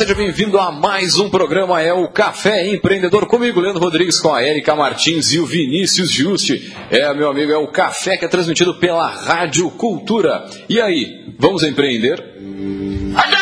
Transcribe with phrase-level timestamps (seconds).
[0.00, 4.42] seja bem-vindo a mais um programa, é o Café Empreendedor, comigo, Leandro Rodrigues, com a
[4.42, 6.74] Erika Martins e o Vinícius Juste.
[6.90, 10.46] É, meu amigo, é o café que é transmitido pela Rádio Cultura.
[10.70, 12.18] E aí, vamos empreender?
[12.18, 13.39] É,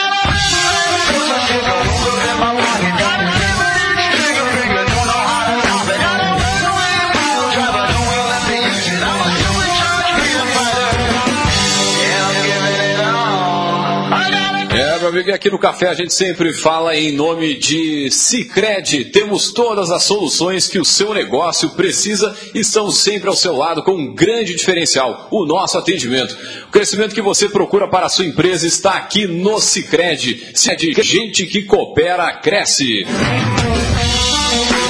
[15.18, 19.06] amigo, aqui no café a gente sempre fala em nome de Cicred.
[19.06, 23.82] Temos todas as soluções que o seu negócio precisa e estamos sempre ao seu lado
[23.82, 26.36] com um grande diferencial, o nosso atendimento.
[26.68, 30.52] O crescimento que você procura para a sua empresa está aqui no Cicred.
[30.54, 33.04] Cicred, gente que coopera, cresce.
[33.04, 34.87] É,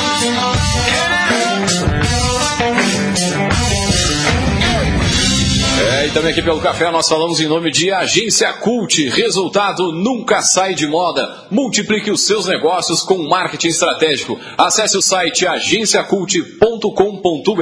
[6.08, 9.10] e também aqui pelo café nós falamos em nome de Agência Cult.
[9.10, 11.46] Resultado nunca sai de moda.
[11.50, 14.40] Multiplique os seus negócios com marketing estratégico.
[14.56, 17.60] Acesse o site agenciacult.com.br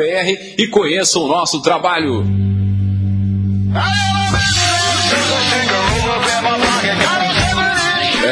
[0.59, 2.25] e conheça o nosso trabalho.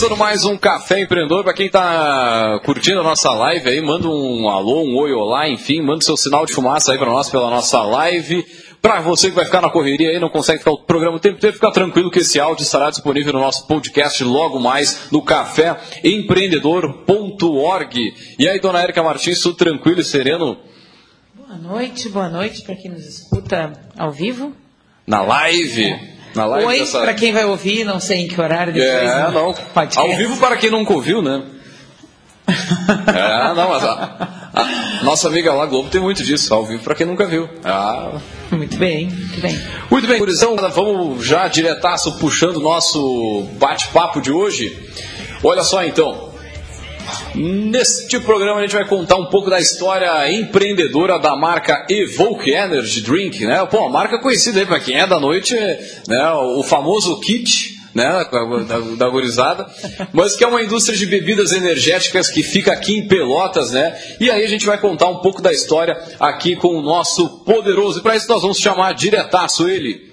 [0.00, 1.44] começando mais um Café Empreendedor.
[1.44, 5.82] Para quem está curtindo a nossa live aí, manda um alô, um oi, olá, enfim,
[5.82, 8.42] manda seu sinal de fumaça aí para nós pela nossa live.
[8.80, 11.36] Para você que vai ficar na correria aí, não consegue ficar o programa o tempo
[11.36, 18.14] inteiro, fica tranquilo que esse áudio estará disponível no nosso podcast logo mais no caféempreendedor.org.
[18.38, 20.56] E aí, dona Érica Martins, tudo tranquilo e sereno?
[21.34, 24.54] Boa noite, boa noite para quem nos escuta ao vivo.
[25.06, 26.18] Na live?
[26.34, 28.92] Na live Oi dessa- para quem vai ouvir, não sei em que horário depois.
[28.92, 29.52] É, não.
[29.54, 29.98] podcast.
[29.98, 31.42] Ao vivo para quem nunca ouviu, né?
[33.06, 36.94] É, não, mas a, a nossa amiga lá Globo tem muito disso, ao vivo para
[36.94, 37.48] quem nunca viu.
[37.64, 38.12] Ah,
[38.50, 39.60] Muito bem, muito bem.
[39.90, 44.76] muito bem, gurizão, vamos já diretaço puxando o nosso bate-papo de hoje.
[45.44, 46.29] Olha só então.
[47.34, 53.00] Neste programa a gente vai contar um pouco da história empreendedora da marca Evoke Energy
[53.02, 53.64] Drink, né?
[53.66, 55.54] Pô, uma marca conhecida aí para quem é da noite,
[56.08, 56.32] né?
[56.32, 58.24] O famoso kit, né?
[58.66, 59.66] Da, da gurizada,
[60.12, 63.96] mas que é uma indústria de bebidas energéticas que fica aqui em Pelotas, né?
[64.18, 68.00] E aí a gente vai contar um pouco da história aqui com o nosso poderoso.
[68.00, 70.10] E para isso nós vamos chamar diretaço ele.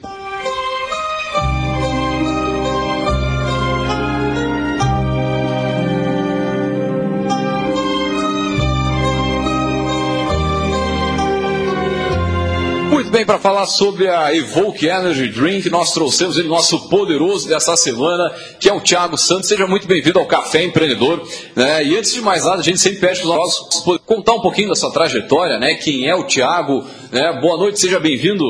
[13.17, 18.29] Bem, para falar sobre a Evoke Energy Drink, nós trouxemos ele, nosso poderoso dessa semana,
[18.59, 19.47] que é o Thiago Santos.
[19.47, 21.27] Seja muito bem-vindo ao Café Empreendedor.
[21.56, 21.83] Né?
[21.83, 24.69] E antes de mais nada, a gente sempre pede para os nossos contar um pouquinho
[24.69, 25.73] da sua trajetória, né?
[25.75, 26.85] Quem é o Thiago?
[27.11, 27.39] Né?
[27.41, 28.45] Boa noite, seja bem-vindo.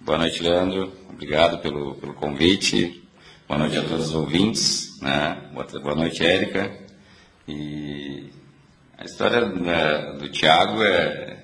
[0.00, 0.92] Boa noite, Leandro.
[1.08, 3.00] Obrigado pelo, pelo convite.
[3.46, 5.00] Boa noite a todos os ouvintes.
[5.00, 5.36] Né?
[5.54, 6.76] Boa, noite, Érica.
[7.46, 8.24] E
[8.98, 11.36] a história né, do Tiago é,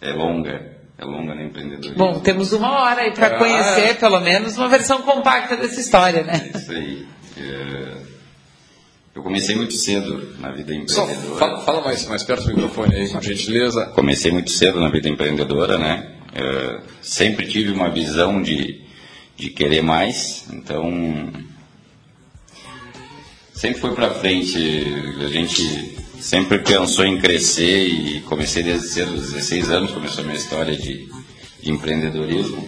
[0.00, 0.73] é longa.
[0.96, 1.96] É longa no empreendedorismo.
[1.96, 3.38] Bom, temos uma hora aí para Ah.
[3.38, 6.50] conhecer, pelo menos, uma versão compacta dessa história, né?
[6.54, 7.06] É isso aí.
[7.36, 7.96] É,
[9.16, 11.38] eu comecei muito cedo na vida Só empreendedora.
[11.38, 13.86] fala, fala mais, mais perto do microfone aí, por gentileza.
[13.86, 16.12] comecei muito cedo na vida empreendedora, né?
[16.36, 18.80] Eh, sempre tive uma visão de,
[19.36, 21.32] de querer mais, então
[23.52, 24.58] sempre foi para frente.
[25.24, 30.26] A gente sempre pensou em crescer e comecei desde cedo, aos 16 anos começou a
[30.26, 31.06] minha história de,
[31.62, 32.66] de empreendedorismo.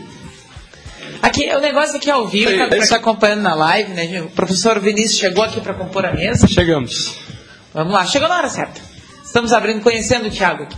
[1.23, 4.21] Aqui, o negócio aqui ao vivo, para quem está acompanhando na live, né?
[4.21, 6.47] O professor Vinícius chegou aqui para compor a mesa.
[6.47, 7.17] Chegamos.
[7.73, 8.79] Vamos lá, chegou na hora certa.
[9.25, 10.77] Estamos abrindo, conhecendo o Thiago aqui.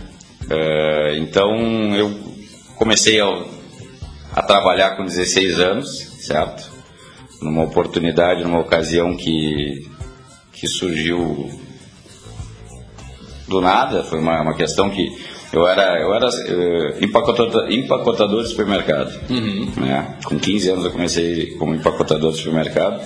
[0.49, 1.53] Eh, então
[1.95, 2.17] eu
[2.77, 3.25] comecei a,
[4.33, 5.89] a trabalhar com 16 anos,
[6.21, 6.71] certo?
[7.41, 9.85] Numa oportunidade, numa ocasião que,
[10.53, 11.67] que surgiu
[13.49, 15.17] do nada, foi uma, uma questão que
[15.51, 19.11] eu era, eu era eh, empacotador, empacotador de supermercado.
[19.77, 20.17] Né?
[20.23, 23.01] Com 15 anos eu comecei como empacotador de supermercado.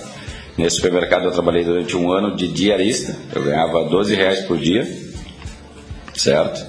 [0.57, 4.85] Nesse supermercado eu trabalhei durante um ano de diarista, eu ganhava 12 reais por dia,
[6.13, 6.63] certo?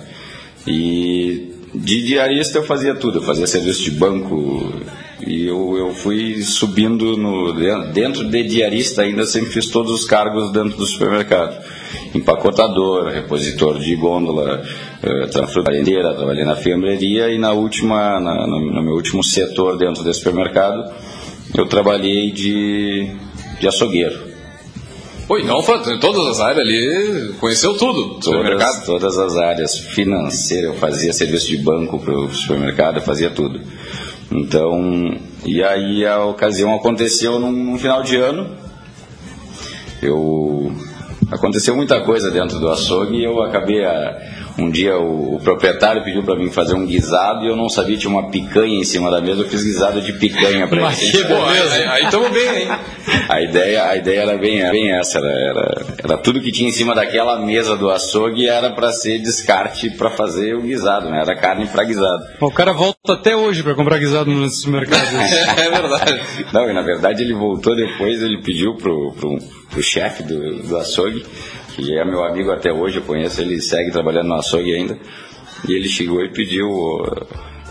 [0.67, 4.73] E de diarista eu fazia tudo, eu fazia serviço de banco,
[5.27, 7.53] E eu, eu fui subindo no,
[7.93, 11.57] dentro de diarista ainda, sempre fiz todos os cargos dentro do supermercado.
[12.15, 14.63] Empacotador, repositor de gôndola,
[15.03, 20.15] eh, trabalhei na fiambreria e na última, na, no, no meu último setor dentro do
[20.15, 20.93] supermercado,
[21.57, 23.15] eu trabalhei de,
[23.61, 24.35] de açougueiro.
[25.27, 28.85] Pô, então em todas as áreas ali, conheceu tudo do supermercado?
[28.85, 29.79] Todas as áreas.
[29.79, 33.61] Financeira, eu fazia serviço de banco para o supermercado, eu fazia tudo.
[34.31, 38.57] Então, e aí a ocasião aconteceu num, num final de ano.
[40.03, 40.73] Eu
[41.31, 46.05] aconteceu muita coisa dentro do açougue e eu acabei a, um dia o, o proprietário
[46.05, 49.11] pediu para mim fazer um guisado e eu não sabia, tinha uma picanha em cima
[49.11, 51.11] da mesa, eu fiz guisado de picanha para ele.
[51.11, 52.69] Que beleza, aí estamos bem, hein?
[53.29, 56.73] A ideia, a ideia era bem, bem essa, era, era, era, tudo que tinha em
[56.73, 61.21] cima daquela mesa do açougue era para ser descarte para fazer o guisado, né?
[61.21, 62.25] Era carne para guisado.
[62.41, 65.03] O cara volta até hoje para comprar guisado no supermercado.
[65.59, 66.21] é verdade.
[66.53, 69.39] Não, na verdade ele voltou depois, ele pediu pro, pro,
[69.71, 71.25] pro chefe do, do açougue
[71.75, 74.99] que é meu amigo até hoje, eu conheço, ele segue trabalhando no açougue ainda.
[75.69, 76.69] E ele chegou e pediu,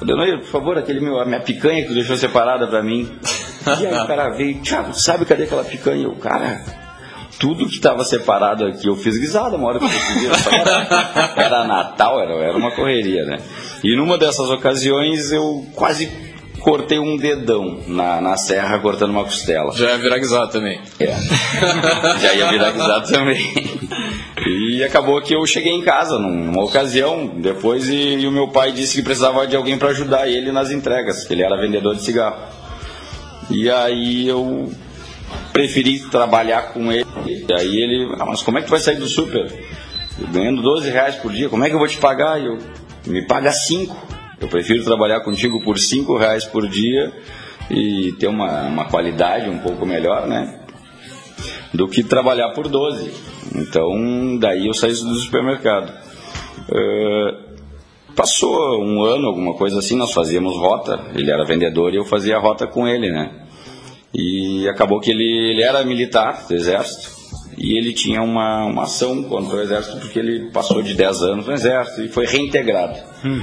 [0.01, 3.09] Denoir, por favor, aquele meu, a minha picanha que tu deixou separada para mim.
[3.65, 6.03] E aí o cara veio, Thiago, sabe cadê aquela picanha?
[6.03, 6.61] Eu, cara,
[7.39, 10.27] tudo que estava separado aqui, eu fiz guisada uma hora que eu consegui.
[10.53, 13.37] Era, era Natal, era, era uma correria, né?
[13.81, 16.11] E numa dessas ocasiões eu quase
[16.63, 19.73] cortei um dedão na, na serra cortando uma costela.
[19.75, 20.79] Já ia virar guisado também.
[20.99, 21.13] É.
[22.19, 23.53] Já ia virar guisado também.
[24.47, 28.71] E acabou que eu cheguei em casa numa ocasião depois e, e o meu pai
[28.71, 32.01] disse que precisava de alguém para ajudar ele nas entregas, que ele era vendedor de
[32.01, 32.41] cigarro.
[33.49, 34.71] E aí eu
[35.51, 37.05] preferi trabalhar com ele.
[37.25, 39.51] E aí ele, ah, mas como é que tu vai sair do super?
[40.19, 42.39] Eu ganhando 12 reais por dia, como é que eu vou te pagar?
[42.39, 42.57] E eu,
[43.05, 44.22] me paga 5.
[44.43, 47.13] Eu prefiro trabalhar contigo por cinco reais por dia
[47.71, 50.59] e ter uma, uma qualidade um pouco melhor, né?
[51.73, 53.09] Do que trabalhar por 12.
[53.55, 55.93] Então, daí eu saí do supermercado.
[56.69, 57.53] Uh,
[58.13, 60.99] passou um ano, alguma coisa assim, nós fazíamos rota.
[61.15, 63.45] Ele era vendedor e eu fazia rota com ele, né?
[64.13, 67.12] E acabou que ele, ele era militar do exército
[67.57, 71.45] e ele tinha uma, uma ação contra o exército porque ele passou de 10 anos
[71.45, 72.97] no exército e foi reintegrado.
[73.23, 73.41] Uhum.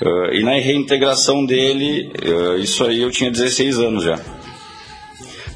[0.00, 4.18] Uh, e na reintegração dele, uh, isso aí eu tinha 16 anos já.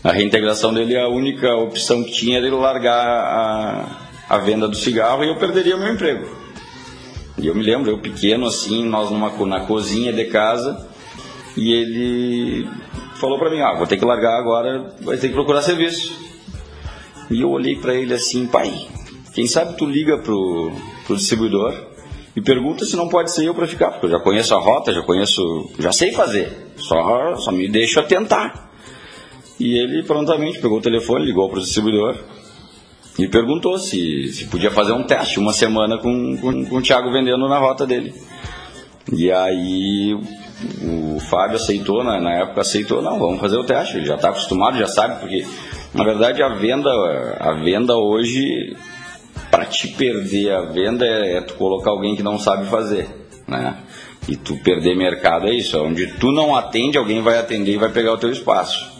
[0.05, 3.99] Na reintegração dele, a única opção que tinha era ele largar a,
[4.29, 6.29] a venda do cigarro e eu perderia o meu emprego.
[7.39, 10.87] E eu me lembro, eu pequeno assim, nós numa, na cozinha de casa,
[11.57, 12.69] e ele
[13.17, 16.26] falou para mim: Ah, vou ter que largar agora, vai ter que procurar serviço.
[17.31, 18.87] E eu olhei para ele assim, pai,
[19.35, 20.73] quem sabe tu liga pro,
[21.07, 21.75] pro distribuidor
[22.35, 24.93] e pergunta se não pode ser eu para ficar, porque eu já conheço a rota,
[24.93, 28.71] já conheço, já sei fazer, só, só me deixa tentar.
[29.59, 32.17] E ele prontamente pegou o telefone, ligou para o distribuidor
[33.19, 37.11] e perguntou se, se podia fazer um teste uma semana com, com, com o Thiago
[37.11, 38.15] vendendo na rota dele.
[39.13, 40.15] E aí
[40.83, 44.29] o Fábio aceitou, na, na época aceitou, não, vamos fazer o teste, ele já está
[44.29, 45.47] acostumado, já sabe, porque
[45.97, 46.91] na verdade, a venda,
[47.41, 48.77] a venda hoje,
[49.51, 53.09] para te perder a venda é, é, tu colocar alguém que não sabe fazer,
[53.49, 53.79] né?
[54.29, 57.79] E tu perder mercado é isso, é onde tu não atende, alguém vai atender e
[57.79, 58.95] vai pegar o teu espaço.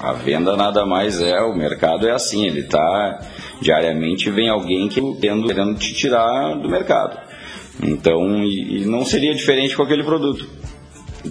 [0.00, 3.20] A venda nada mais é, o mercado é assim, ele tá
[3.60, 7.18] diariamente vem alguém que querendo, querendo te tirar do mercado.
[7.82, 10.48] Então, e, e não seria diferente com aquele produto.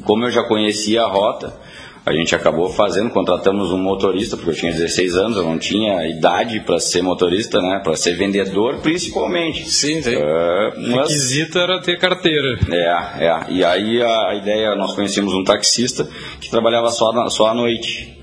[0.04, 1.58] Como eu já conhecia a rota,
[2.06, 6.08] a gente acabou fazendo, contratamos um motorista, porque eu tinha 16 anos, eu não tinha
[6.08, 7.82] idade para ser motorista, né?
[7.84, 9.70] Para ser vendedor, principalmente.
[9.70, 10.16] Sim, sim.
[10.16, 11.10] Uh, mas...
[11.10, 12.58] requisito era ter carteira.
[12.72, 13.46] É, é.
[13.50, 16.08] E aí a, ideia, nós conhecemos um taxista
[16.40, 18.18] que trabalhava só, na, só à noite.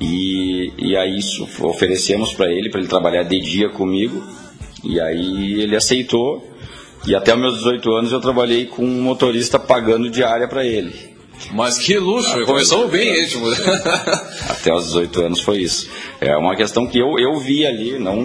[0.00, 4.22] E, e aí isso, oferecemos para ele, para ele trabalhar de dia comigo.
[4.82, 6.50] E aí ele aceitou.
[7.06, 11.12] E até os meus 18 anos eu trabalhei com um motorista pagando diária para ele.
[11.50, 13.46] Mas que luxo, Até começou bem, tipo.
[14.48, 15.90] Até os 18 anos foi isso.
[16.20, 18.16] É uma questão que eu, eu vi ali, não,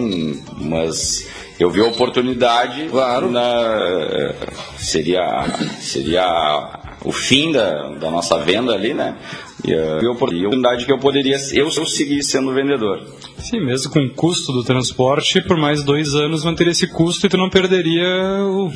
[0.56, 1.26] mas
[1.58, 2.88] eu vi a oportunidade.
[2.88, 3.30] Claro.
[3.30, 4.32] Na,
[4.78, 5.44] seria,
[5.80, 9.16] seria o fim da, da nossa venda ali, né?
[9.64, 13.02] E a oportunidade que eu poderia eu, eu seguir sendo vendedor.
[13.38, 17.28] Sim, mesmo com o custo do transporte, por mais dois anos manteria esse custo e
[17.28, 18.06] tu não perderia
[18.44, 18.70] o,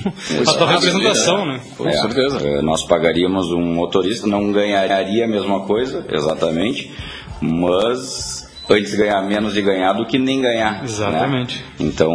[0.46, 1.60] a tua representação, né?
[1.76, 2.38] Com é, certeza.
[2.38, 6.92] É, nós pagaríamos um motorista, não ganharia a mesma coisa, exatamente,
[7.40, 10.74] mas antes ganhar menos e ganhar do que nem ganhar.
[10.74, 10.80] né?
[10.84, 11.64] Exatamente.
[11.80, 12.10] Então,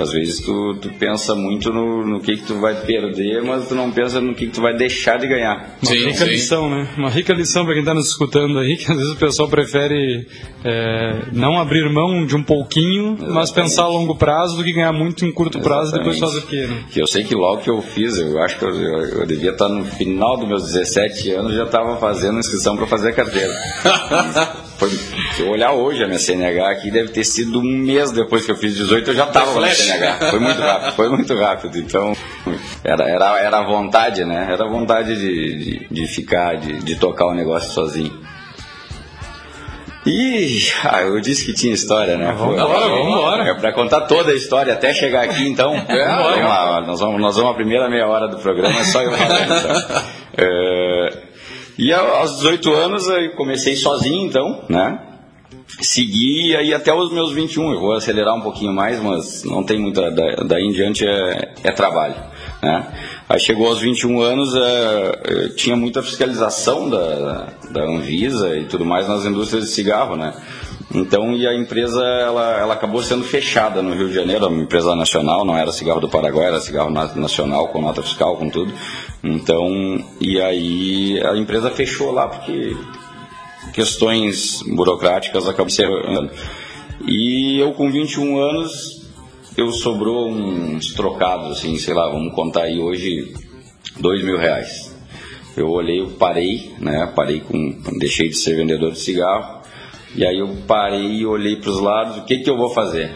[0.00, 3.74] às vezes tu, tu pensa muito no, no que, que tu vai perder, mas tu
[3.74, 5.76] não pensa no que, que tu vai deixar de ganhar.
[5.82, 6.24] Uma Sim, rica sim.
[6.26, 6.88] lição, né?
[6.96, 10.26] Uma rica lição para quem está nos escutando aí, que às vezes o pessoal prefere
[10.64, 14.92] é, não abrir mão de um pouquinho, mas pensar a longo prazo do que ganhar
[14.92, 16.42] muito em curto prazo e depois Exatamente.
[16.42, 16.84] fazer o quê, né?
[16.90, 19.50] Que eu sei que logo que eu fiz, eu acho que eu, eu, eu devia
[19.50, 23.52] estar no final dos meus 17 anos, já estava fazendo inscrição para fazer a carteira.
[24.78, 28.44] Foi, se eu olhar hoje a minha CNH aqui, deve ter sido um mês depois
[28.44, 29.86] que eu fiz 18, eu já estava com a minha Flash.
[29.86, 30.30] CNH.
[30.30, 31.78] Foi muito rápido, foi muito rápido.
[31.78, 32.16] Então,
[32.82, 34.48] era, era, era a vontade, né?
[34.50, 38.12] Era a vontade de, de, de ficar, de, de tocar o negócio sozinho.
[40.06, 42.34] Ih, ah, eu disse que tinha história, né?
[42.36, 43.50] vamos Pô, embora, vamos embora.
[43.50, 45.72] É pra contar toda a história até chegar aqui, então.
[45.72, 49.00] vamos Vamos lá, nós, vamos, nós vamos a primeira meia hora do programa, é só
[49.00, 49.44] eu falando.
[49.44, 50.02] Então.
[50.36, 50.83] É,
[51.78, 55.00] e aos 18 anos eu comecei sozinho, então, né?
[55.80, 57.72] Segui aí até os meus 21.
[57.72, 60.10] Eu vou acelerar um pouquinho mais, mas não tem muita.
[60.10, 62.14] da- Daí em diante é, é trabalho.
[62.62, 62.86] Né?
[63.28, 68.84] Aí chegou aos 21 anos, é, é, tinha muita fiscalização da, da Anvisa e tudo
[68.84, 70.34] mais nas indústrias de cigarro, né?
[70.94, 74.94] Então, e a empresa ela, ela acabou sendo fechada no Rio de Janeiro, uma empresa
[74.94, 78.72] nacional, não era cigarro do Paraguai, era cigarro na- nacional, com nota fiscal, com tudo.
[79.24, 82.76] Então, e aí a empresa fechou lá porque
[83.72, 86.30] questões burocráticas acabam sendo.
[87.06, 89.08] E eu com 21 anos,
[89.56, 93.34] eu sobrou uns trocados, assim, sei lá, vamos contar aí hoje,
[93.98, 94.94] dois mil reais.
[95.56, 97.10] Eu olhei, eu parei, né?
[97.16, 97.80] Parei com.
[97.98, 99.62] Deixei de ser vendedor de cigarro.
[100.14, 103.10] E aí eu parei e olhei para os lados, o que, que eu vou fazer?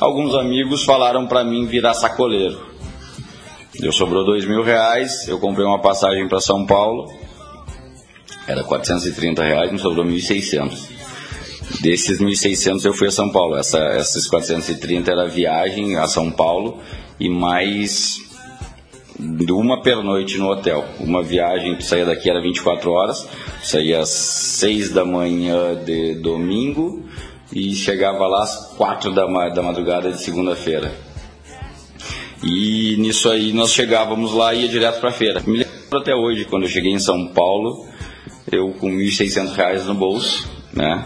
[0.00, 2.71] Alguns amigos falaram para mim virar sacoleiro.
[3.80, 7.10] Eu sobrou dois mil reais, eu comprei uma passagem para São Paulo,
[8.46, 10.90] era 430 reais, me sobrou 1.600.
[11.80, 13.56] Desses 1.600 eu fui a São Paulo.
[13.56, 16.78] Essa, esses 430 era viagem a São Paulo
[17.18, 18.18] e mais
[19.50, 20.84] uma pernoite no hotel.
[21.00, 23.28] Uma viagem que saía daqui era 24 horas,
[23.62, 27.04] saía às 6 da manhã de domingo
[27.52, 30.92] e chegava lá às 4 da, da madrugada de segunda-feira.
[32.42, 35.42] E nisso aí nós chegávamos lá e ia direto para a feira.
[35.46, 37.86] Me lembro até hoje, quando eu cheguei em São Paulo,
[38.50, 41.04] eu com 1.600 reais no bolso, né?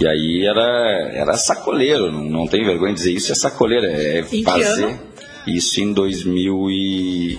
[0.00, 4.22] E aí era, era sacoleiro, não, não tem vergonha de dizer isso, é sacoleiro, é
[4.22, 4.98] que fazer
[5.46, 7.38] isso em 2000 e...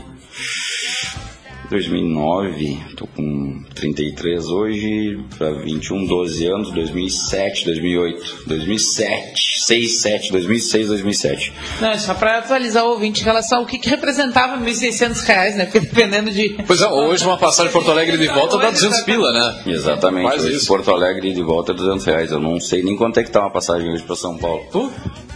[1.69, 10.88] 2009, tô com 33 hoje, para 21, 12 anos, 2007, 2008, 2007, 6, 7, 2006,
[10.88, 11.53] 2007.
[11.81, 15.65] Não, só para atualizar o ouvinte em relação ao que, que representava 1.600 reais, né?
[15.65, 16.55] Porque dependendo de.
[16.65, 19.63] Pois é, hoje uma passagem de Porto Alegre de volta dá 200 pila, né?
[19.67, 20.67] Exatamente, Quase hoje isso.
[20.67, 22.31] Porto Alegre de volta é 200 reais.
[22.31, 24.63] Eu não sei nem quanto é que tá uma passagem hoje para São Paulo.
[24.72, 24.91] Tu?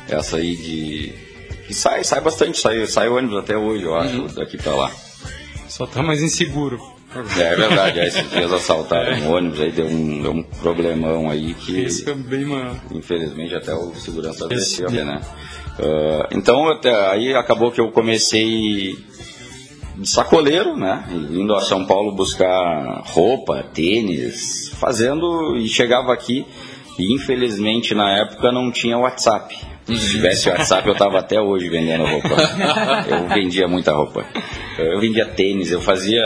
[0.07, 1.13] Essa aí de.
[1.69, 4.27] E sai, sai bastante, sai, sai ônibus até hoje, eu acho, Uhum.
[4.33, 4.91] daqui para lá.
[5.69, 6.81] Só tá mais inseguro.
[7.15, 11.29] É, é verdade, aí esses dias assaltaram um ônibus aí, deu um, deu um problemão
[11.29, 11.85] aí que.
[11.85, 12.75] Isso é bem uma...
[12.91, 15.21] Infelizmente até o segurança desceu, né?
[15.79, 18.97] Ah, então até, aí acabou que eu comecei
[19.95, 21.07] de sacoleiro, né?
[21.31, 26.45] Indo a São Paulo buscar roupa, tênis, fazendo e chegava aqui
[26.97, 29.68] e infelizmente na época não tinha WhatsApp.
[29.97, 32.29] Se tivesse WhatsApp eu estava até hoje vendendo roupa.
[33.09, 34.23] Eu vendia muita roupa.
[34.77, 36.21] Eu vendia tênis, eu fazia.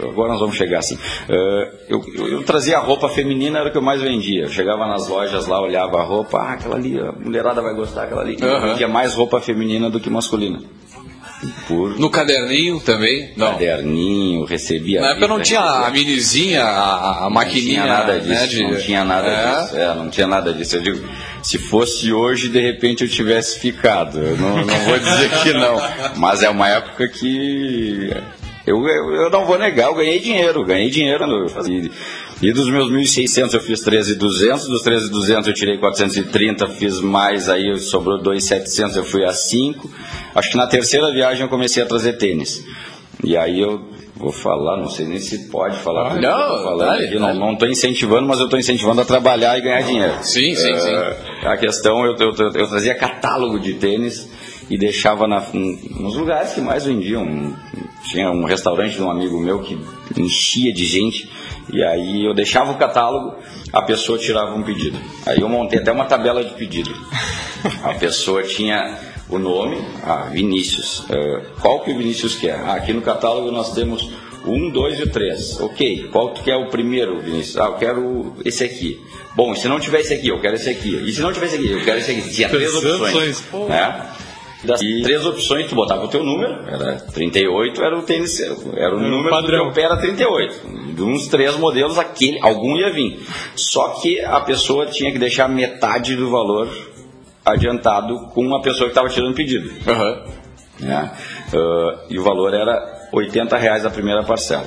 [0.00, 0.98] Agora nós vamos chegar assim.
[1.28, 4.42] Ah, Eu, eu, eu trazia a roupa feminina, era o que eu mais vendia.
[4.44, 8.04] Eu chegava nas lojas lá, olhava a roupa, ah, aquela ali, a mulherada vai gostar,
[8.04, 8.36] aquela ali.
[8.40, 10.60] Eu vendia mais roupa feminina do que masculina.
[11.66, 13.32] Por No caderninho também?
[13.36, 13.50] Não.
[13.52, 15.00] caderninho, recebia.
[15.00, 17.80] Na época não tinha a recebia- minizinha, a, a maquininha.
[17.80, 19.60] não tinha nada disso, né, de- não tinha nada É.
[19.62, 19.76] disso.
[19.76, 20.76] É, não tinha nada disso.
[20.76, 21.08] Eu digo,
[21.42, 24.18] se fosse hoje, de repente eu tivesse ficado.
[24.18, 25.76] Eu não, não vou dizer que não.
[26.16, 28.10] Mas é uma época que
[28.66, 31.24] eu, eu, eu não vou negar, eu ganhei dinheiro, ganhei dinheiro.
[31.68, 31.90] E,
[32.46, 37.76] e dos meus 1.600 eu fiz 13.200, dos 13.200 eu tirei 430, fiz mais, aí
[37.78, 39.90] sobrou 2.700, eu fui a 5.
[40.34, 42.64] Acho que na terceira viagem eu comecei a trazer tênis.
[43.24, 46.14] E aí eu vou falar, não sei nem se pode falar.
[46.14, 47.38] tô não, falando dale, aqui, não dale.
[47.40, 50.14] não estou incentivando, mas eu estou incentivando a trabalhar e ganhar dinheiro.
[50.22, 50.96] Sim, sim, sim.
[51.42, 54.30] A questão, eu, eu, eu trazia catálogo de tênis
[54.70, 57.56] e deixava na, nos lugares que mais vendiam.
[58.04, 59.78] Tinha um restaurante de um amigo meu que
[60.16, 61.30] enchia de gente,
[61.72, 63.36] e aí eu deixava o catálogo,
[63.72, 64.98] a pessoa tirava um pedido.
[65.26, 66.94] Aí eu montei até uma tabela de pedido.
[67.82, 71.04] A pessoa tinha o nome, ah, Vinícius.
[71.08, 72.56] Eh, qual que o Vinícius quer?
[72.56, 74.10] Ah, aqui no catálogo nós temos
[74.44, 75.60] Um, dois e três.
[75.60, 77.56] Ok, qual tu quer o primeiro, Vinícius?
[77.58, 79.00] Ah, eu quero esse aqui.
[79.36, 80.96] Bom, e se não tiver esse aqui, eu quero esse aqui.
[80.96, 82.30] E se não tiver esse aqui, eu quero esse aqui.
[82.30, 83.00] Tinha três opções.
[83.14, 84.06] opções, Né?
[84.64, 88.38] Das e três opções, tu botava o teu número, era 38, era o tênis,
[88.76, 89.66] era o número padrão.
[89.68, 90.94] do teu pé era 38.
[90.94, 93.20] De uns três modelos, aquele, algum ia vir.
[93.56, 96.68] Só que a pessoa tinha que deixar metade do valor
[97.44, 99.68] adiantado com a pessoa que estava tirando o pedido.
[99.88, 100.24] Aham.
[100.78, 101.10] né?
[101.52, 104.66] Ah, e o valor era 80 reais a primeira parcela.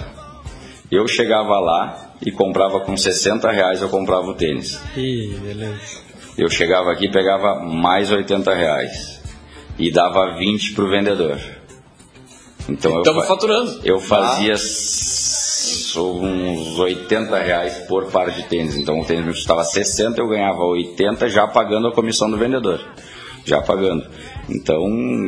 [0.92, 4.80] Eu chegava lá e comprava com 60 reais, eu comprava o tênis.
[4.96, 6.06] Ih, beleza.
[6.38, 9.22] Eu chegava aqui e pegava mais 80 reais
[9.80, 11.40] e dava 20 para o vendedor.
[12.70, 13.80] Então eu, Estamos faturando.
[13.84, 18.76] eu fazia s- uns 80 reais por par de tênis.
[18.76, 22.80] Então o tênis me custava 60, eu ganhava 80 já pagando a comissão do vendedor.
[23.46, 24.06] Já pagando.
[24.50, 24.84] Então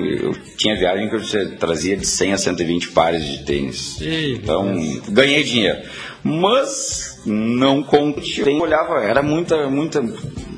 [0.05, 3.99] eu tinha viagem que eu trazia de 100 a 120 pares de tênis.
[4.01, 4.73] Então
[5.09, 5.79] ganhei dinheiro.
[6.23, 8.55] Mas não continuei.
[8.55, 10.01] Eu olhava, era muita, muita.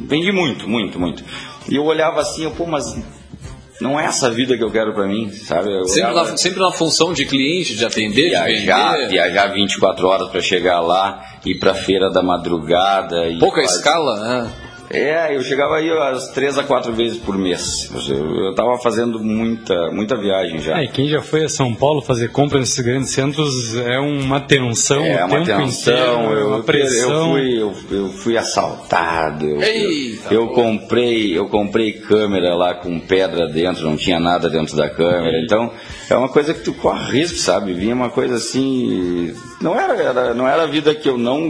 [0.01, 1.23] Vendi muito, muito, muito.
[1.69, 2.95] E eu olhava assim, eu, pô, mas
[3.79, 5.71] não é essa vida que eu quero pra mim, sabe?
[5.71, 9.07] Eu Sempre olhava- na, sempre na função de cliente, de atender, de viajar, vender.
[9.09, 13.27] viajar 24 horas para chegar lá, ir pra feira da madrugada.
[13.29, 14.51] e Pouca escala, né?
[14.91, 17.91] É, eu chegava aí às três a quatro vezes por mês.
[18.09, 20.79] Eu, eu tava fazendo muita, muita viagem já.
[20.79, 24.39] É, e quem já foi a São Paulo fazer compra nesses grandes centros é uma
[24.39, 27.31] tensão É o uma tempo tensão, inteiro, eu, uma eu pressão.
[27.33, 29.45] fui, eu, eu fui assaltado.
[29.45, 34.49] Eu, Eita, eu, eu comprei, eu comprei câmera lá com pedra dentro, não tinha nada
[34.49, 35.39] dentro da câmera.
[35.43, 35.71] Então
[36.09, 37.73] é uma coisa que tu corre risco, sabe?
[37.73, 41.49] Vinha uma coisa assim, não era, era- não era a vida que eu não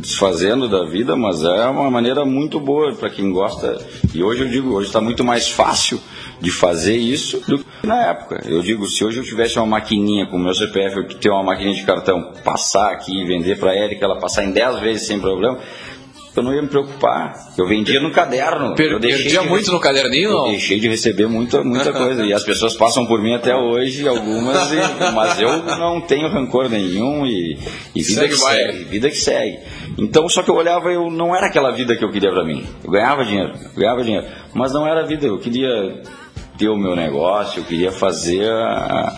[0.00, 3.78] desfazendo da vida, mas é uma maneira muito boa para quem gosta.
[4.12, 6.00] E hoje eu digo, hoje está muito mais fácil
[6.40, 8.42] de fazer isso do que na época.
[8.46, 11.42] Eu digo, se hoje eu tivesse uma maquininha com o meu CPF, eu ter uma
[11.44, 15.06] maquininha de cartão, passar aqui e vender para ela, que ela passar em 10 vezes
[15.06, 15.58] sem problema,
[16.36, 17.32] eu não ia me preocupar.
[17.56, 18.74] Eu vendia no caderno.
[18.74, 20.50] Per- eu perdia de muito no caderninho, eu não?
[20.50, 22.24] deixei de receber muita, muita coisa.
[22.24, 26.68] E as pessoas passam por mim até hoje, algumas, e- mas eu não tenho rancor
[26.68, 27.58] nenhum e,
[27.94, 28.56] e vida Segue que vai.
[28.56, 29.58] segue, vida que segue.
[29.98, 32.66] Então, só que eu olhava, eu não era aquela vida que eu queria pra mim.
[32.82, 35.26] Eu ganhava dinheiro, eu ganhava dinheiro, mas não era a vida.
[35.26, 36.02] Eu queria
[36.58, 39.16] ter o meu negócio, eu queria fazer a,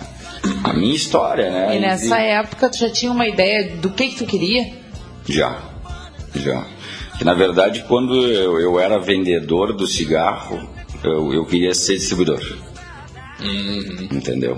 [0.64, 1.77] a minha história, né?
[1.77, 4.67] E nessa época tu já tinha uma ideia do que que tu queria?
[5.29, 5.59] Já,
[6.35, 6.64] já.
[7.19, 10.69] Que na verdade, quando eu, eu era vendedor do cigarro,
[11.03, 12.41] eu, eu queria ser distribuidor.
[14.11, 14.57] Entendeu?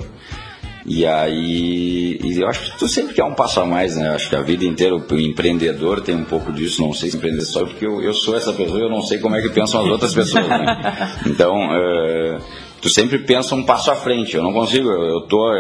[0.90, 4.08] E aí, e eu acho que tu sempre quer um passo a mais, né?
[4.08, 6.80] Acho que a vida inteira o empreendedor tem um pouco disso.
[6.80, 9.36] Não sei se empreender só porque eu, eu sou essa pessoa, eu não sei como
[9.36, 10.48] é que pensam as outras pessoas.
[10.48, 11.12] Né?
[11.26, 12.38] Então, eh,
[12.80, 14.34] tu sempre pensa um passo à frente.
[14.34, 14.88] Eu não consigo.
[14.88, 15.52] Eu, eu tô,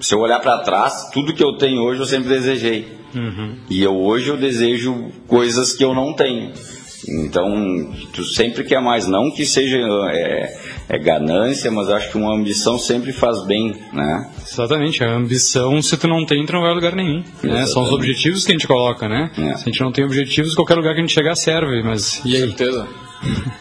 [0.00, 2.96] se eu olhar para trás, tudo que eu tenho hoje eu sempre desejei.
[3.70, 6.52] E eu hoje eu desejo coisas que eu não tenho.
[7.08, 9.76] Então, tu sempre quer mais, não que seja
[10.10, 10.56] é,
[10.88, 14.28] é ganância, mas acho que uma ambição sempre faz bem, né?
[14.42, 17.22] Exatamente, a ambição, se tu não tem, tu não vai a lugar nenhum.
[17.42, 17.66] Né?
[17.66, 19.30] São os objetivos que a gente coloca, né?
[19.38, 19.54] É.
[19.54, 22.34] Se a gente não tem objetivos, qualquer lugar que a gente chegar serve, mas e
[22.34, 22.48] aí?
[22.48, 22.88] Certeza.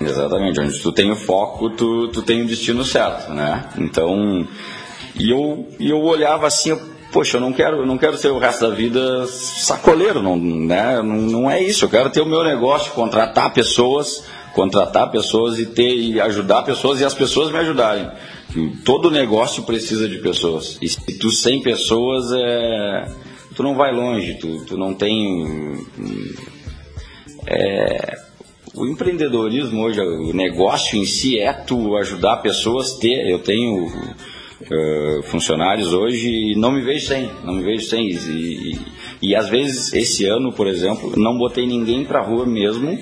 [0.02, 3.66] Exatamente, onde tu tem o foco, tu, tu tem o destino certo, né?
[3.78, 4.48] Então,
[5.18, 8.30] e eu, e eu olhava assim, eu, poxa, eu não quero, eu não quero ser
[8.30, 11.02] o resto da vida sacoleiro, não, né?
[11.02, 15.66] não, não é isso, eu quero ter o meu negócio, contratar pessoas, contratar pessoas e
[15.66, 18.10] ter e ajudar pessoas e as pessoas me ajudarem.
[18.86, 20.78] Todo negócio precisa de pessoas.
[20.82, 23.08] E se tu sem pessoas, é,
[23.54, 25.86] tu não vai longe, tu, tu não tem
[28.76, 33.30] o empreendedorismo hoje, o negócio em si é tu ajudar pessoas ter.
[33.30, 33.92] Eu tenho
[34.62, 38.08] eh, funcionários hoje e não me vejo sem, não me vejo sem.
[38.08, 38.80] E, e,
[39.22, 42.98] e às vezes, esse ano, por exemplo, não botei ninguém pra rua mesmo,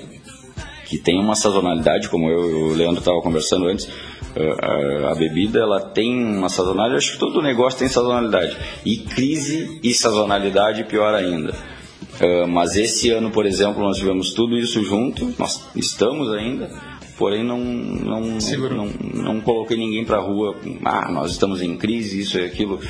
[0.86, 3.88] que tem uma sazonalidade, como eu e o Leandro estava conversando antes.
[4.36, 8.56] eh, a, a bebida ela tem uma sazonalidade, acho que todo negócio tem sazonalidade.
[8.84, 11.54] E crise e sazonalidade, pior ainda.
[12.20, 16.70] Uh, mas esse ano, por exemplo, nós tivemos tudo isso junto, nós estamos ainda,
[17.18, 22.38] porém não não, não, não coloquei ninguém para rua, ah, nós estamos em crise, isso
[22.38, 22.80] e aquilo,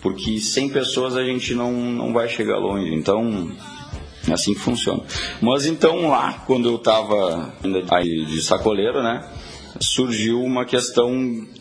[0.00, 3.50] porque sem pessoas a gente não, não vai chegar longe, então
[4.28, 5.02] é assim que funciona.
[5.40, 9.28] Mas então lá, quando eu estava ainda de, de sacoleiro, né,
[9.80, 11.12] surgiu uma questão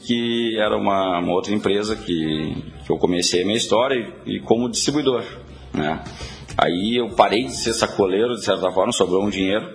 [0.03, 4.39] que era uma, uma outra empresa que, que eu comecei a minha história e, e
[4.39, 5.23] como distribuidor,
[5.73, 6.03] né.
[6.57, 9.67] Aí eu parei de ser sacoleiro, de certa forma, sobrou um dinheiro.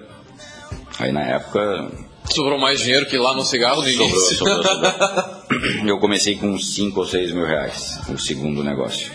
[0.98, 1.90] Aí na época.
[2.30, 4.36] Sobrou mais dinheiro que lá no cigarro no Sobrou, início.
[4.36, 4.92] sobrou, sobrou.
[5.86, 9.10] Eu comecei com 5 ou 6 mil reais, o segundo negócio.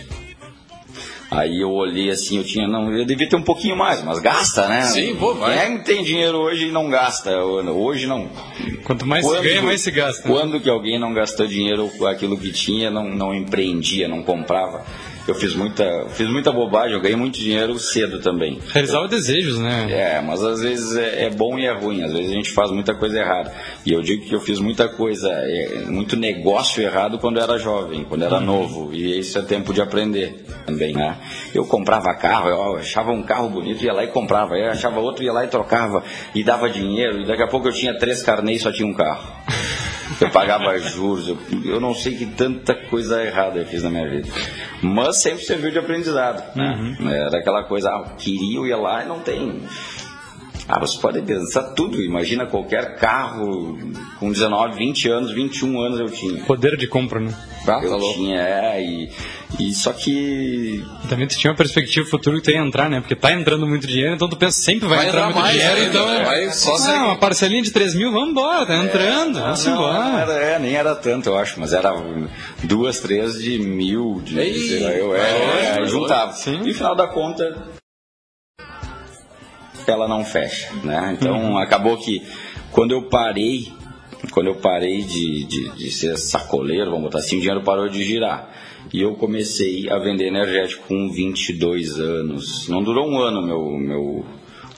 [1.30, 4.68] Aí eu olhei assim, eu tinha, não, eu devia ter um pouquinho mais, mas gasta,
[4.68, 4.82] né?
[4.82, 5.54] Sim, pô, vai.
[5.66, 7.30] Quem é que tem dinheiro hoje e não gasta?
[7.42, 8.28] Hoje não.
[8.84, 10.28] Quanto mais se ganha, mais se gasta.
[10.28, 10.34] né?
[10.34, 14.84] Quando que alguém não gastou dinheiro com aquilo que tinha, não, não empreendia, não comprava?
[15.26, 18.58] Eu fiz muita, fiz muita bobagem, eu ganhei muito dinheiro cedo também.
[18.72, 19.86] Realizava desejos, né?
[19.90, 22.70] É, mas às vezes é, é bom e é ruim, às vezes a gente faz
[22.70, 23.52] muita coisa errada.
[23.86, 28.04] E eu digo que eu fiz muita coisa, é, muito negócio errado quando era jovem,
[28.04, 28.92] quando era novo.
[28.92, 31.16] E isso é tempo de aprender também, né?
[31.54, 34.56] Eu comprava carro, eu achava um carro bonito, ia lá e comprava.
[34.56, 36.02] Eu achava outro, ia lá e trocava.
[36.34, 37.20] E dava dinheiro.
[37.20, 39.22] E daqui a pouco eu tinha três carnês e só tinha um carro.
[40.22, 44.08] Eu pagava juros, eu, eu não sei que tanta coisa errada eu fiz na minha
[44.08, 44.28] vida.
[44.80, 46.56] Mas sempre serviu de aprendizado.
[46.56, 46.96] Né?
[47.26, 49.62] Era aquela coisa, ah, eu queria, eu ia lá e não tem.
[50.74, 53.78] Ah, você pode pensar tudo, imagina qualquer carro
[54.18, 56.42] com 19, 20 anos, 21 anos eu tinha.
[56.44, 57.34] Poder de compra, né?
[57.62, 58.14] Ah, tá Eu louco.
[58.14, 59.10] tinha, é, e,
[59.60, 63.00] e só que Também tu tinha uma perspectiva futuro que tu ia entrar, né?
[63.00, 65.56] Porque tá entrando muito dinheiro, então tu pensa sempre vai, Vai entrar, entrar muito mais,
[65.58, 65.86] dinheiro, né?
[65.88, 66.24] então é.
[66.24, 66.98] Vai só ah, segue.
[67.04, 70.20] uma parcelinha de 3 mil, vamos embora, tá entrando, vamos não, não embora.
[70.22, 71.92] era, é, nem era tanto, eu acho, mas era
[72.64, 76.32] duas, três de mil, de, Ei, sei lá, eu, é, longe, é, juntava.
[76.32, 76.54] Sim.
[76.62, 77.54] E no final da conta,
[79.90, 81.16] ela não fecha, né?
[81.18, 82.22] Então acabou que
[82.70, 83.72] quando eu parei,
[84.30, 88.02] quando eu parei de, de, de ser sacoleiro, vamos botar assim, o dinheiro parou de
[88.02, 88.50] girar.
[88.92, 92.68] E eu comecei a vender energético com 22 anos.
[92.68, 94.24] Não durou um ano meu meu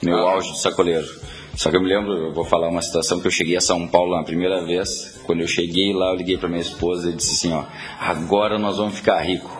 [0.03, 1.07] meu auge de sacoleiro.
[1.55, 3.87] Só que eu me lembro, eu vou falar uma situação que eu cheguei a São
[3.87, 5.19] Paulo na primeira vez.
[5.25, 7.63] Quando eu cheguei lá, eu liguei para minha esposa e disse assim, ó,
[7.99, 9.51] agora nós vamos ficar ricos.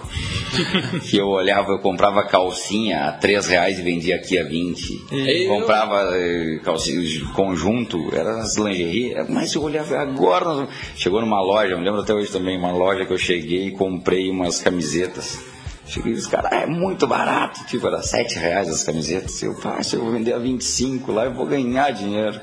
[1.09, 5.05] que eu olhava, eu comprava calcinha a 3 reais e vendia aqui a 20.
[5.11, 10.73] E- Comprava eh, calcinha de conjunto, era as lingerie, mas eu olhava, agora nós vamos...
[10.95, 13.71] Chegou numa loja, eu me lembro até hoje também, uma loja que eu cheguei e
[13.71, 15.39] comprei umas camisetas.
[15.87, 19.41] Cheguei e os caras, ah, é muito barato, tipo, era 7 reais as camisetas.
[19.43, 22.39] Eu, se eu vou vender a 25 lá, eu vou ganhar dinheiro.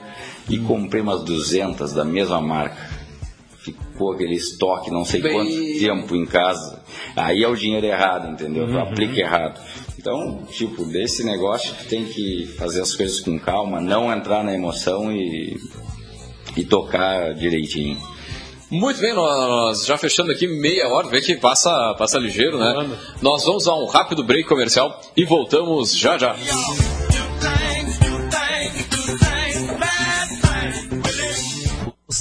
[0.48, 2.76] E comprei umas 200 da mesma marca.
[3.58, 6.82] Ficou aquele estoque, não sei Bem- quanto tempo em casa.
[7.16, 8.66] Aí é o dinheiro errado, entendeu?
[8.66, 9.60] Tu aplica errado.
[9.98, 14.52] Então, tipo, desse negócio tu tem que fazer as coisas com calma, não entrar na
[14.52, 15.56] emoção e,
[16.56, 17.96] e tocar direitinho.
[18.72, 22.96] Muito bem, nós já fechando aqui meia hora, vê que passa, passa ligeiro, né?
[23.20, 26.34] Nós vamos a um rápido break comercial e voltamos já já.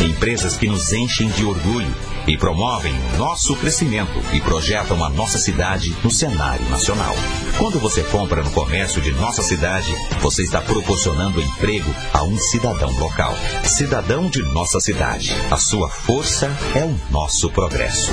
[0.00, 1.94] Empresas que nos enchem de orgulho
[2.26, 7.14] e promovem o nosso crescimento e projetam a nossa cidade no cenário nacional.
[7.58, 12.90] Quando você compra no comércio de nossa cidade, você está proporcionando emprego a um cidadão
[12.98, 13.34] local.
[13.64, 15.32] Cidadão de nossa cidade.
[15.50, 18.12] A sua força é o nosso progresso.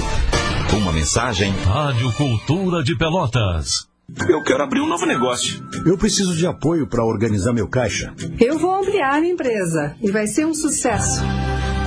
[0.74, 3.88] Uma mensagem Rádio Cultura de Pelotas.
[4.30, 5.64] Eu quero abrir um novo negócio.
[5.86, 8.14] Eu preciso de apoio para organizar meu caixa.
[8.40, 11.22] Eu vou ampliar minha empresa e vai ser um sucesso.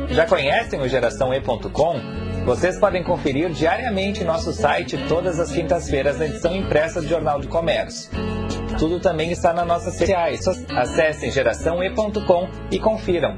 [0.09, 1.99] Já conhecem o GeraçãoE.com?
[2.43, 7.47] Vocês podem conferir diariamente nosso site todas as quintas-feiras na edição impressa do Jornal de
[7.47, 8.09] Comércio.
[8.79, 10.71] Tudo também está nas nossas redes sociais.
[10.75, 13.37] Acessem geraçãoe.com e confiram.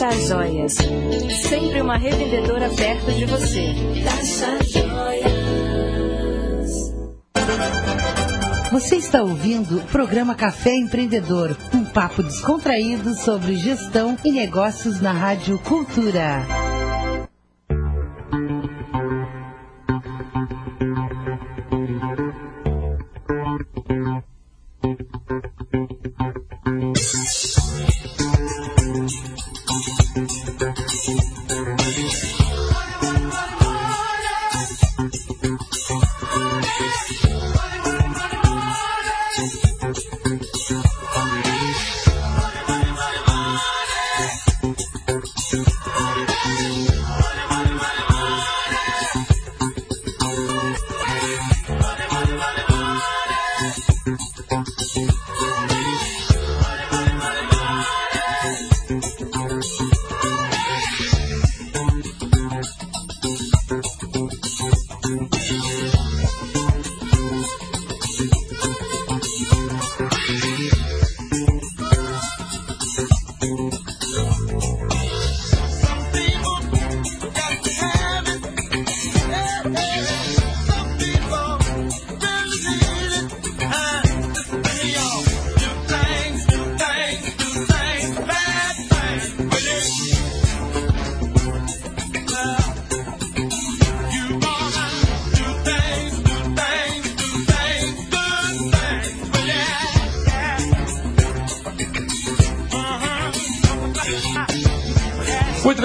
[0.00, 0.76] Taxa joias,
[1.46, 3.74] sempre uma revendedora perto de você.
[4.02, 5.30] Taxa joias.
[8.72, 15.12] Você está ouvindo o programa Café Empreendedor, um papo descontraído sobre gestão e negócios na
[15.12, 16.59] Rádio Cultura.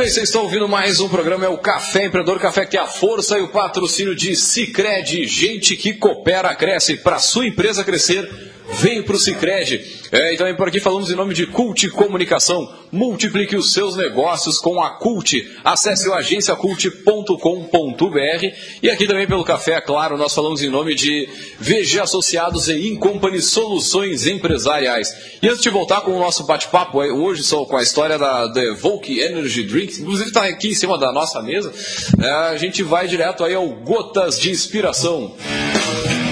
[0.06, 2.86] Bem, vocês estão ouvindo mais um programa, é o Café Empreendedor, café que é a
[2.86, 9.04] força e o patrocínio de Cicred, gente que coopera, cresce, para sua empresa crescer, vem
[9.04, 9.82] para o Cicred.
[10.12, 14.60] É, e também por aqui falamos em nome de Cult Comunicação, multiplique os seus negócios
[14.60, 18.46] com a Cult, acesse o agenciacult.com.br
[18.82, 21.28] e aqui também pelo café, é claro, nós falamos em nome de
[21.60, 25.14] VG Associados e Incompany Soluções Empresariais.
[25.42, 28.46] E antes de voltar com o nosso bate-papo, é, hoje só com a história da,
[28.56, 31.72] Evoque Energy Drink, inclusive está aqui em cima da nossa mesa,
[32.22, 35.36] é, a gente vai direto aí ao Gotas de Inspiração.
[36.22, 36.25] O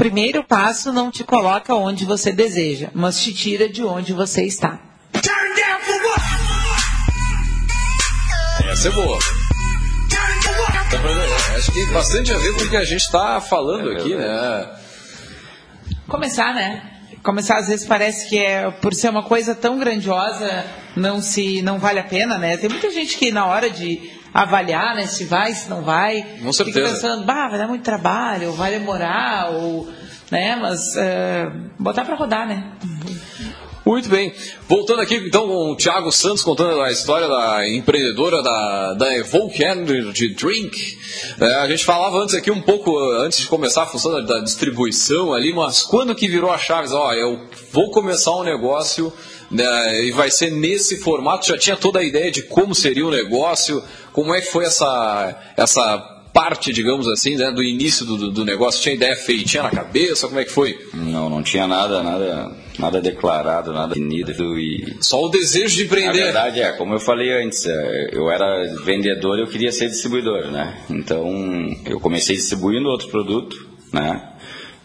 [0.00, 4.80] primeiro passo não te coloca onde você deseja, mas te tira de onde você está.
[8.70, 9.18] Essa é boa.
[10.90, 14.14] Ver, Acho que tem bastante a ver com o que a gente está falando aqui,
[14.14, 14.70] né?
[16.08, 16.82] Começar, né?
[17.22, 20.64] Começar às vezes parece que é por ser uma coisa tão grandiosa
[20.96, 22.56] não se não vale a pena, né?
[22.56, 26.52] Tem muita gente que na hora de avaliar, né, se vai, se não vai, Com
[26.52, 26.92] fica certeza.
[26.92, 29.88] pensando, bah, vai dar muito trabalho, ou vai demorar, ou,
[30.30, 30.56] né?
[30.56, 32.64] Mas eh, botar para rodar, né?
[33.84, 34.32] Muito bem.
[34.68, 39.62] Voltando aqui então com o Thiago Santos contando a história da empreendedora da, da Evoke
[39.64, 40.98] Energy Drink.
[41.40, 44.40] É, a gente falava antes aqui um pouco, antes de começar a função da, da
[44.40, 46.92] distribuição ali, mas quando que virou a chave?
[46.92, 47.40] Ó, eu
[47.72, 49.12] vou começar um negócio
[49.50, 51.48] né, e vai ser nesse formato.
[51.48, 55.52] Já tinha toda a ideia de como seria o negócio, como é que foi essa,
[55.56, 55.98] essa
[56.32, 58.80] parte, digamos assim, né, do início do, do- negócio?
[58.80, 60.28] Tinha ideia feitinha na cabeça?
[60.28, 60.78] Como é que foi?
[60.94, 66.18] Não, não tinha nada, nada, nada declarado, nada definido e Só o desejo de empreender.
[66.18, 69.88] Na verdade é, como eu falei antes, é, eu era vendedor e eu queria ser
[69.88, 70.78] distribuidor, né?
[70.88, 71.26] Então
[71.86, 73.56] eu comecei distribuindo outro produto,
[73.92, 74.32] né?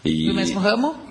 [0.04, 1.06] E No mesmo ramo?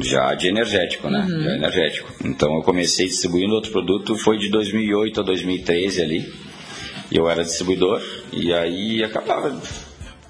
[0.00, 1.20] já de energético, né?
[1.20, 1.42] Uhum.
[1.42, 2.12] Já energético.
[2.24, 6.32] Então eu comecei distribuindo outro produto, foi de 2008 a 2013 ali.
[7.10, 9.56] E eu era distribuidor e aí acabava.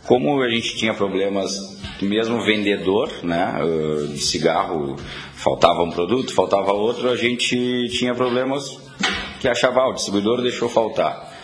[0.07, 3.55] Como a gente tinha problemas, mesmo vendedor, né?
[3.61, 4.97] eh, De cigarro,
[5.35, 8.79] faltava um produto, faltava outro, a gente tinha problemas
[9.41, 11.35] que achava, ah, o distribuidor deixou faltar.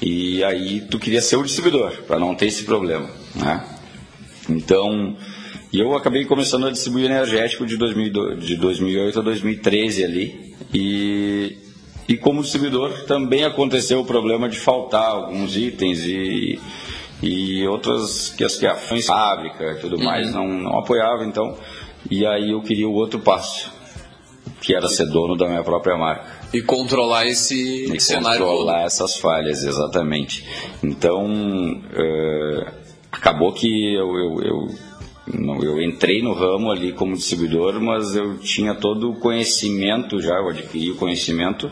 [0.00, 3.64] E aí tu queria ser o distribuidor, para não ter esse problema, né?
[4.48, 5.16] Então,
[5.72, 10.54] eu acabei começando a distribuir energético de, 2000, de 2008 a 2013 ali.
[10.72, 11.56] E,
[12.08, 16.60] e como distribuidor também aconteceu o problema de faltar alguns itens e,
[17.22, 21.56] e outras que as questões fábrica e tudo mais não, não apoiava então.
[22.10, 23.72] E aí eu queria o outro passo
[24.60, 26.24] que era ser dono da minha própria marca.
[26.52, 28.86] E controlar esse e cenário controlar todo.
[28.86, 30.44] essas falhas exatamente.
[30.82, 32.72] Então eh,
[33.12, 34.68] acabou que eu, eu, eu
[35.62, 40.50] eu entrei no ramo ali como distribuidor, mas eu tinha todo o conhecimento já, eu
[40.50, 41.70] adquiri o conhecimento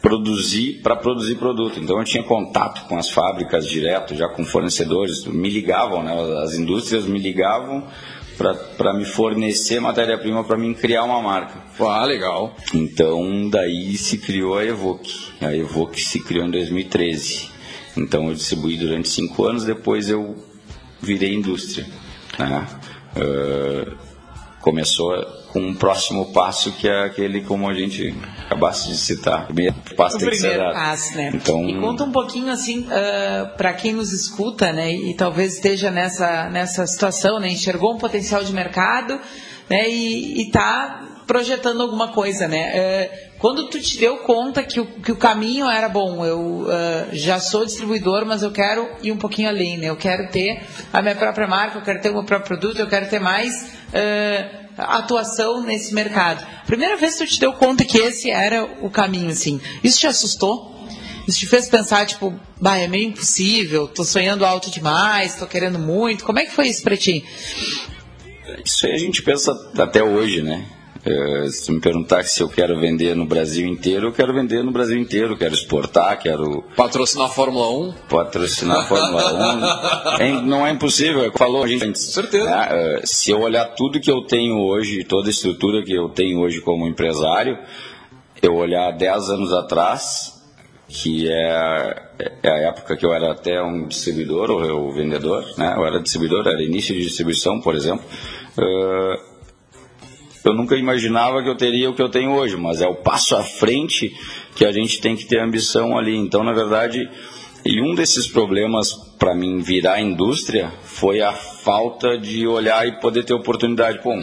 [0.00, 1.78] produzir para produzir produto.
[1.78, 6.14] Então eu tinha contato com as fábricas direto, já com fornecedores, me ligavam, né?
[6.42, 7.86] as indústrias me ligavam
[8.76, 11.62] para me fornecer matéria-prima para mim criar uma marca.
[11.78, 12.56] Ah, legal.
[12.72, 15.14] Então daí se criou a Evoque.
[15.42, 17.50] A Evoque se criou em 2013.
[17.96, 20.36] Então eu distribuí durante cinco anos, depois eu
[21.02, 21.86] virei indústria.
[22.38, 22.66] Né?
[23.14, 23.96] Uh,
[24.60, 25.14] começou
[25.52, 28.14] com um próximo passo que é aquele como a gente
[28.50, 29.44] acabasse de citar.
[29.44, 30.74] O primeiro passo o tem que ser primeiro dado.
[30.74, 31.30] passo, né?
[31.32, 32.86] Então, E conta um pouquinho assim
[33.56, 34.92] para quem nos escuta, né?
[34.92, 37.48] E talvez esteja nessa nessa situação, né?
[37.48, 39.18] Enxergou um potencial de mercado,
[39.68, 39.88] né?
[39.88, 42.58] E está projetando alguma coisa, né?
[42.74, 47.08] É, quando tu te deu conta que o, que o caminho era bom, eu ah,
[47.12, 49.86] já sou distribuidor, mas eu quero ir um pouquinho além, né?
[49.86, 50.60] Eu quero ter
[50.92, 53.72] a minha própria marca, eu quero ter o meu próprio produto, eu quero ter mais
[53.94, 56.46] ah, atuação nesse mercado.
[56.66, 60.06] Primeira vez que tu te deu conta que esse era o caminho, assim, isso te
[60.06, 60.70] assustou?
[61.26, 65.78] Isso te fez pensar, tipo, bah, é meio impossível, tô sonhando alto demais, tô querendo
[65.78, 66.24] muito.
[66.24, 67.24] Como é que foi isso pra ti?
[68.64, 70.66] Isso aí a gente pensa até hoje, né?
[71.04, 74.70] É, se me perguntar se eu quero vender no Brasil inteiro, eu quero vender no
[74.70, 77.92] Brasil inteiro, quero exportar, quero Patrocinar a Fórmula 1?
[78.08, 80.22] patrocinar a Fórmula 1.
[80.22, 82.02] É, não é impossível, é falou a gente antes.
[82.02, 82.44] Certeza.
[82.44, 83.00] né?
[83.04, 86.60] Se eu olhar tudo que eu tenho hoje, toda a estrutura que eu tenho hoje
[86.60, 87.58] como empresário,
[88.42, 90.38] eu olhar 10 anos atrás,
[90.86, 92.02] que é,
[92.42, 95.74] é a época que eu era até um distribuidor ou eu vendedor, né?
[95.76, 98.04] Eu era distribuidor, era início de distribuição, por exemplo.
[98.58, 99.29] É,
[100.44, 103.36] eu nunca imaginava que eu teria o que eu tenho hoje, mas é o passo
[103.36, 104.14] à frente
[104.54, 106.16] que a gente tem que ter ambição ali.
[106.16, 107.08] Então, na verdade,
[107.64, 113.24] e um desses problemas para mim virar indústria foi a falta de olhar e poder
[113.24, 114.02] ter oportunidade.
[114.02, 114.14] Pô,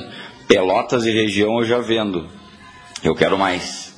[0.47, 2.25] Pelotas e região eu já vendo,
[3.03, 3.93] eu quero mais.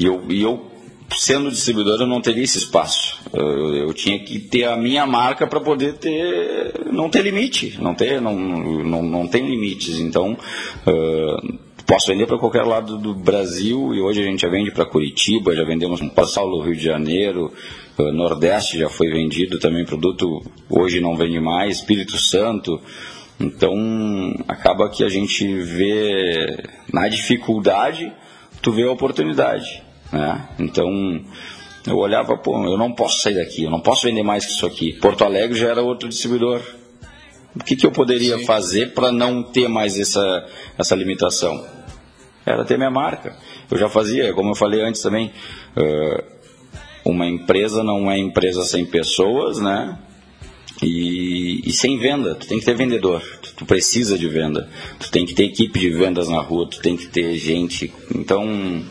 [0.00, 0.71] E eu, e eu
[1.16, 3.20] sendo distribuidor, eu não teria esse espaço.
[3.32, 7.94] Eu, eu tinha que ter a minha marca para poder ter, não ter limite, não
[7.94, 9.98] ter, não, não, não tem limites.
[9.98, 14.70] Então, uh, posso vender para qualquer lado do Brasil e hoje a gente já vende
[14.70, 17.52] para Curitiba, já vendemos para São Paulo, Rio de Janeiro,
[17.98, 22.80] uh, Nordeste já foi vendido também produto, hoje não vende mais, Espírito Santo.
[23.40, 23.74] Então,
[24.46, 28.12] acaba que a gente vê na dificuldade,
[28.60, 29.82] tu vê a oportunidade.
[30.12, 30.48] Né?
[30.58, 30.88] Então,
[31.86, 34.66] eu olhava, pô, eu não posso sair daqui, eu não posso vender mais que isso
[34.66, 34.92] aqui.
[34.94, 36.60] Porto Alegre já era outro distribuidor.
[37.54, 38.44] O que, que eu poderia Sim.
[38.44, 40.46] fazer para não ter mais essa,
[40.78, 41.64] essa limitação?
[42.46, 43.36] Era ter minha marca.
[43.70, 45.32] Eu já fazia, como eu falei antes também,
[47.04, 49.98] uma empresa não é empresa sem pessoas, né?
[50.82, 55.12] E, e, sem venda, tu tem que ter vendedor, tu, tu, precisa de venda, tu
[55.12, 57.92] tem que ter equipe de vendas na rua, tu tem que ter gente.
[58.12, 58.82] Então,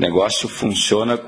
[0.00, 1.20] negócio funciona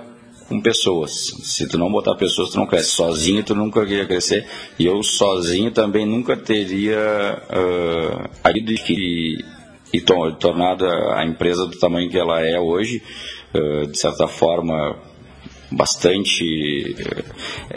[0.49, 1.13] com pessoas.
[1.43, 2.91] Se tu não botar pessoas, tu não cresce.
[2.91, 4.47] Sozinho, tu nunca iria crescer.
[4.79, 9.45] E eu sozinho também nunca teria uh, ido e,
[9.93, 13.03] e to, tornado a empresa do tamanho que ela é hoje,
[13.55, 14.97] uh, de certa forma
[15.75, 16.95] bastante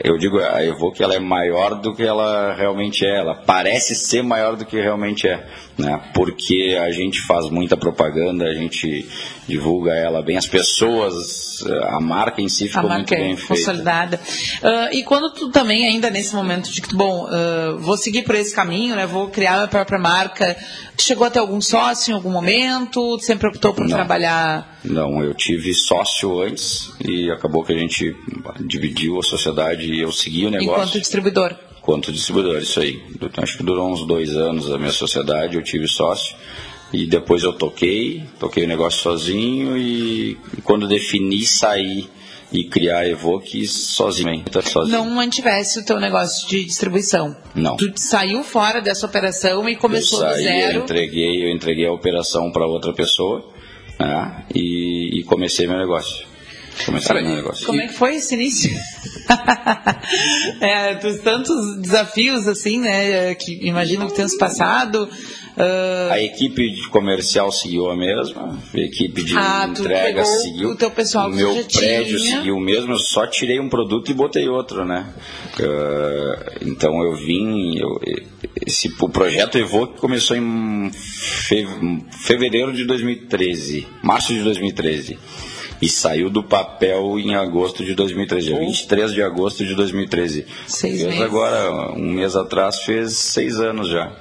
[0.04, 4.22] eu digo a Evoque ela é maior do que ela realmente é ela parece ser
[4.22, 6.02] maior do que realmente é né?
[6.14, 9.08] Porque a gente faz muita propaganda a gente
[9.48, 10.38] divulga ela bem.
[10.38, 13.54] As pessoas a marca em si ficou a muito marca bem é feita.
[13.54, 14.20] consolidada.
[14.62, 18.36] Uh, e quando tu também ainda nesse momento de que bom uh, vou seguir por
[18.36, 19.06] esse caminho né?
[19.06, 20.56] Vou criar minha própria marca
[20.96, 23.18] tu chegou a ter algum sócio em algum momento?
[23.18, 23.96] Tu sempre optou por Não.
[23.96, 24.80] trabalhar?
[24.84, 28.16] Não eu tive sócio antes e acabou que a gente
[28.62, 30.74] dividiu a sociedade e eu segui o negócio.
[30.74, 31.56] enquanto distribuidor
[31.86, 33.02] quanto distribuidor, isso aí.
[33.38, 36.36] Acho que durou uns dois anos a minha sociedade, eu tive sócio.
[36.92, 42.10] E depois eu toquei, toquei o negócio sozinho e quando defini sair
[42.52, 44.98] e criar a Evoque sozinho, tá sozinho.
[44.98, 47.36] não mantivesse o teu negócio de distribuição.
[47.54, 47.76] Não.
[47.76, 50.78] Tu saiu fora dessa operação e começou eu do saí, zero.
[50.78, 53.44] Eu entreguei, eu entreguei a operação para outra pessoa
[54.00, 56.26] né, e, e comecei meu negócio.
[56.84, 57.66] Comecei no negócio.
[57.66, 58.72] Como é que foi esse início?
[60.60, 65.10] é, dos tantos desafios, assim, né, que imagino que tenhamos passado.
[65.58, 66.12] Uh...
[66.12, 70.72] A equipe de comercial seguiu a mesma, a equipe de ah, entrega seguiu.
[70.72, 72.38] O teu pessoal o meu prédio tinha.
[72.38, 75.08] seguiu o mesmo, eu só tirei um produto e botei outro, né?
[75.58, 78.02] Uh, então eu vim, eu,
[78.68, 80.92] esse, o projeto Evoque começou em
[82.12, 85.18] fevereiro de 2013, março de 2013
[85.86, 90.48] e saiu do papel em agosto de 2013, dia 23 de agosto de 2013.
[90.68, 91.22] Seis fez meses.
[91.22, 94.12] agora, um mês atrás, fez seis anos já.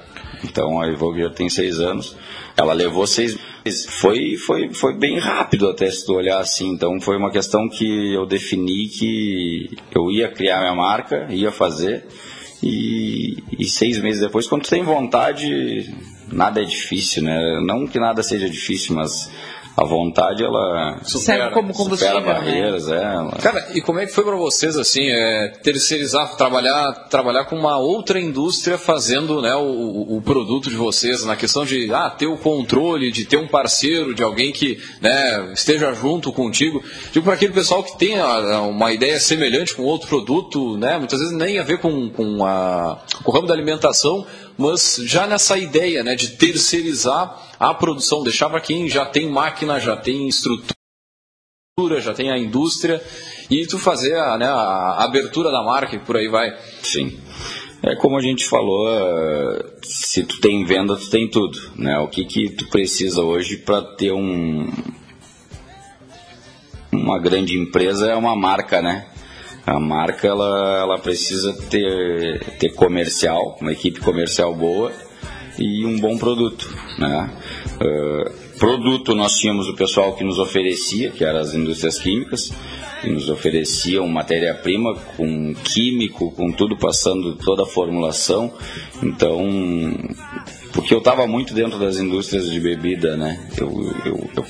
[0.43, 2.15] Então a Evoque já tem seis anos.
[2.55, 3.35] Ela levou seis
[3.65, 3.87] meses.
[3.87, 6.69] Foi, foi, foi bem rápido até se tu olhar assim.
[6.69, 12.05] Então foi uma questão que eu defini que eu ia criar minha marca, ia fazer.
[12.61, 15.91] E, e seis meses depois, quando tu tem vontade,
[16.31, 17.59] nada é difícil, né?
[17.65, 19.31] Não que nada seja difícil, mas
[19.77, 22.97] a vontade ela supera, como combustível, supera barreiras, né?
[22.97, 23.15] é.
[23.15, 23.31] Ela...
[23.33, 27.77] Cara, e como é que foi para vocês assim, é, terceirizar, trabalhar, trabalhar com uma
[27.77, 32.37] outra indústria fazendo, né, o, o, produto de vocês, na questão de ah, ter o
[32.37, 36.81] controle, de ter um parceiro, de alguém que, né, esteja junto contigo.
[37.11, 41.35] Digo para aquele pessoal que tem uma ideia semelhante com outro produto, né, muitas vezes
[41.35, 44.25] nem a ver com, com, a, com o ramo da alimentação,
[44.57, 49.79] mas já nessa ideia né, de terceirizar a produção, deixar para quem já tem máquina,
[49.79, 50.75] já tem estrutura,
[51.99, 53.03] já tem a indústria,
[53.49, 56.57] e tu fazer a, né, a abertura da marca e por aí vai.
[56.81, 57.19] Sim.
[57.83, 58.87] É como a gente falou,
[59.83, 61.59] se tu tem venda, tu tem tudo.
[61.75, 61.97] Né?
[61.99, 64.71] O que, que tu precisa hoje para ter um,
[66.91, 69.05] uma grande empresa é uma marca, né?
[69.65, 74.91] A marca ela, ela precisa ter, ter comercial, uma equipe comercial boa
[75.57, 76.69] e um bom produto.
[76.99, 77.29] Né?
[77.75, 82.51] Uh, produto nós tínhamos o pessoal que nos oferecia, que eram as indústrias químicas,
[83.01, 88.53] que nos ofereciam matéria-prima com químico, com tudo passando toda a formulação.
[89.01, 89.41] Então,
[90.75, 93.47] porque eu estava muito dentro das indústrias de bebida, né?
[93.57, 93.71] Eu,
[94.05, 94.43] eu, eu,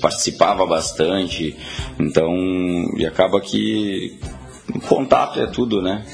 [0.00, 1.56] participava bastante,
[2.00, 2.34] então,
[2.96, 4.18] e acaba que
[4.78, 6.04] contato é tudo, né?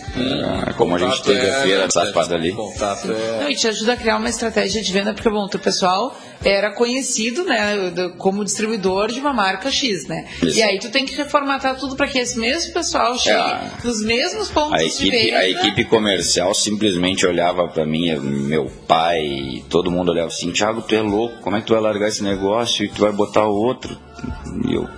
[0.69, 2.53] É, como a gente teve a feira é, parte ali.
[2.53, 3.41] Contato é...
[3.43, 6.71] Não, e te ajuda a criar uma estratégia de venda, porque, bom, o pessoal era
[6.71, 10.27] conhecido, né, como distribuidor de uma marca X, né?
[10.43, 10.59] Isso.
[10.59, 14.05] E aí tu tem que reformatar tudo para que esse mesmo pessoal chegue é, nos
[14.05, 15.39] mesmos pontos a equipe, de venda.
[15.39, 20.95] A equipe comercial simplesmente olhava para mim, meu pai, todo mundo olhava assim, Thiago, tu
[20.95, 23.99] é louco, como é que tu vai largar esse negócio e tu vai botar outro?
[24.69, 24.89] E eu,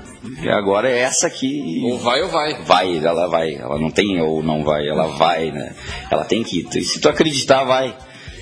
[0.42, 1.82] e agora é essa aqui.
[1.84, 2.62] Ou vai ou vai.
[2.62, 3.54] Vai, ela vai.
[3.54, 5.74] Ela não tem ou não vai, ela vai, né?
[6.10, 6.84] Ela tem que ir.
[6.84, 7.94] Se tu acreditar, vai.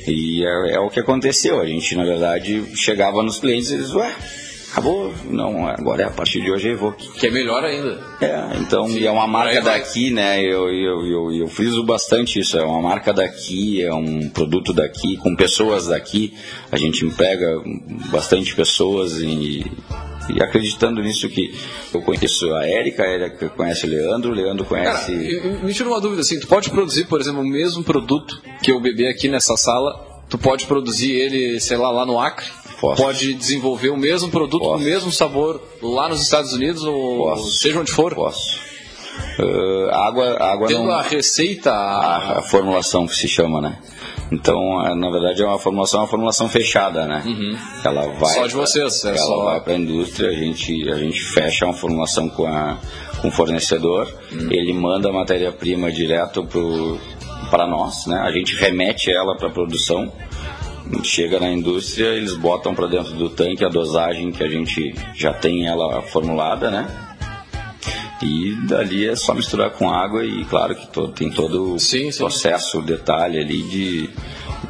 [0.06, 1.60] E é, é o que aconteceu.
[1.60, 4.14] A gente, na verdade, chegava nos clientes e eles, ué,
[4.70, 5.12] acabou.
[5.30, 7.08] Não, agora é a partir de hoje é Evoque.
[7.18, 7.98] Que é melhor ainda.
[8.20, 10.40] É, então, Sim, e é uma marca daqui, né?
[10.40, 12.56] Eu, eu, eu, eu friso bastante isso.
[12.56, 16.34] É uma marca daqui, é um produto daqui, com pessoas daqui.
[16.70, 17.60] A gente emprega
[18.10, 19.64] bastante pessoas e
[20.28, 21.54] e acreditando nisso que
[21.92, 25.12] eu conheço a Érica, a Érica conhece o Leandro, o Leandro conhece.
[25.40, 28.72] Cara, me tira uma dúvida assim, tu pode produzir, por exemplo, o mesmo produto que
[28.72, 32.46] eu bebi aqui nessa sala, tu pode produzir ele, sei lá, lá no Acre?
[32.80, 33.02] Posso.
[33.02, 34.74] Pode desenvolver o mesmo produto Posso.
[34.74, 37.58] com o mesmo sabor lá nos Estados Unidos ou Posso.
[37.58, 38.14] seja onde for?
[38.14, 38.60] Posso.
[39.38, 40.92] Uh, água, água Tendo não...
[40.92, 43.78] a receita, a, a formulação que se chama, né?
[44.30, 44.56] Então,
[44.96, 47.22] na verdade, é uma formulação, é uma formulação fechada, né?
[47.24, 47.56] Uhum.
[47.84, 49.44] Ela vai só de vocês, pra, é ela só...
[49.44, 52.78] vai para a indústria, a gente, a gente fecha uma formulação com, a,
[53.20, 54.50] com o fornecedor, uhum.
[54.50, 56.46] ele manda a matéria-prima direto
[57.50, 58.18] para nós, né?
[58.18, 60.10] A gente remete ela para a produção,
[61.04, 65.32] chega na indústria, eles botam para dentro do tanque a dosagem que a gente já
[65.32, 67.05] tem ela formulada, né?
[68.22, 72.10] E dali é só misturar com água e claro que todo, tem todo o sim,
[72.10, 72.18] sim.
[72.18, 74.10] processo, o detalhe ali de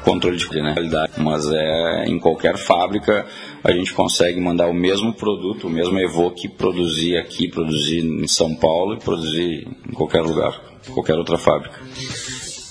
[0.02, 1.12] controle de qualidade.
[1.18, 3.24] Mas é em qualquer fábrica
[3.62, 8.54] a gente consegue mandar o mesmo produto, o mesmo Evoque, produzir aqui, produzir em São
[8.54, 10.60] Paulo e produzir em qualquer lugar,
[10.92, 11.80] qualquer outra fábrica.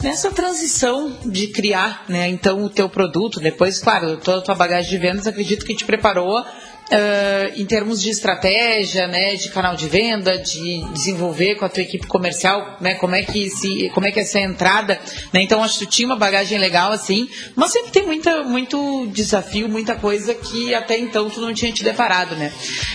[0.03, 4.89] Nessa transição de criar, né, então o teu produto, depois, claro, toda a tua bagagem
[4.89, 6.43] de vendas, acredito que te preparou
[6.85, 11.81] Uh, em termos de estratégia, né, de canal de venda, de desenvolver com a tua
[11.81, 14.99] equipe comercial, né, como é que se, como é que é essa entrada,
[15.33, 19.07] né, então acho que tu tinha uma bagagem legal assim, mas sempre tem muita, muito
[19.07, 22.53] desafio, muita coisa que até então tu não tinha te deparado, né.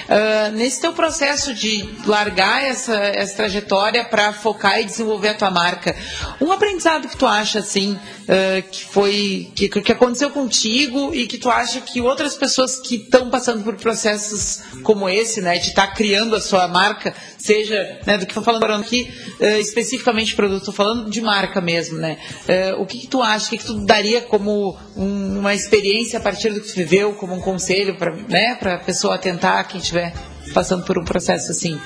[0.09, 5.51] Uh, nesse teu processo de largar essa, essa trajetória para focar e desenvolver a tua
[5.51, 5.97] marca,
[6.41, 11.39] um aprendizado que tu acha assim, uh, que foi, que, que aconteceu contigo e que
[11.39, 15.89] tu acha que outras pessoas que estão passando por processos como esse, né, de estar
[15.89, 19.11] tá criando a sua marca, seja né, do que estou falando aqui,
[19.41, 22.19] uh, especificamente produto, estou falando de marca mesmo, né?
[22.49, 26.19] Uh, o que, que, tu acha, o que, que tu daria como um, uma experiência
[26.19, 29.81] a partir do que tu viveu, como um conselho para né, a pessoa tentar, quem
[29.81, 30.13] estiver
[30.53, 31.81] passando por um processo assim?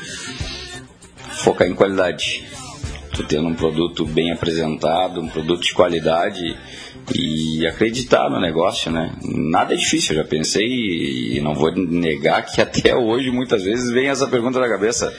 [1.43, 2.47] Focar em qualidade.
[3.13, 6.57] Tu tendo um produto bem apresentado, um produto de qualidade
[7.13, 9.13] e acreditar no negócio, né?
[9.23, 13.91] Nada é difícil, eu já pensei e não vou negar que até hoje muitas vezes
[13.91, 15.13] vem essa pergunta na cabeça: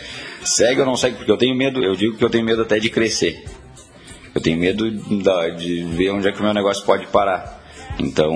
[0.44, 1.18] segue ou não segue?
[1.18, 3.44] Porque eu tenho medo, eu digo que eu tenho medo até de crescer.
[4.34, 7.64] Eu tenho medo de ver onde é que o meu negócio pode parar.
[7.98, 8.34] Então,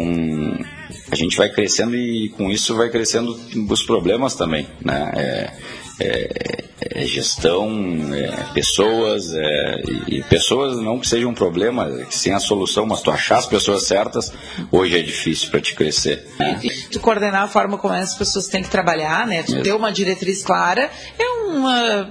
[1.12, 3.38] a gente vai crescendo e com isso vai crescendo
[3.70, 5.12] os problemas também, né?
[5.16, 5.54] É,
[6.00, 7.70] é, é gestão,
[8.14, 13.12] é pessoas, é, e pessoas não que seja um problema, sem a solução, mas tu
[13.12, 14.32] achar as pessoas certas,
[14.72, 16.26] hoje é difícil para te crescer.
[16.40, 16.60] Né?
[16.64, 19.44] E tu coordenar a forma como as pessoas têm que trabalhar, né?
[19.44, 22.10] Tu ter uma diretriz clara é uma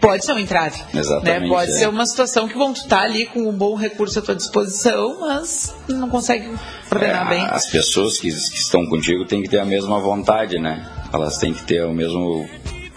[0.00, 1.48] pode ser um entrave, Exatamente, né?
[1.48, 4.34] Pode ser uma situação que vão tu tá ali com um bom recurso à tua
[4.34, 6.48] disposição, mas não consegue
[6.88, 7.46] coordenar bem.
[7.46, 10.86] As pessoas que, que estão contigo têm que ter a mesma vontade, né?
[11.12, 12.48] Elas têm que ter o mesmo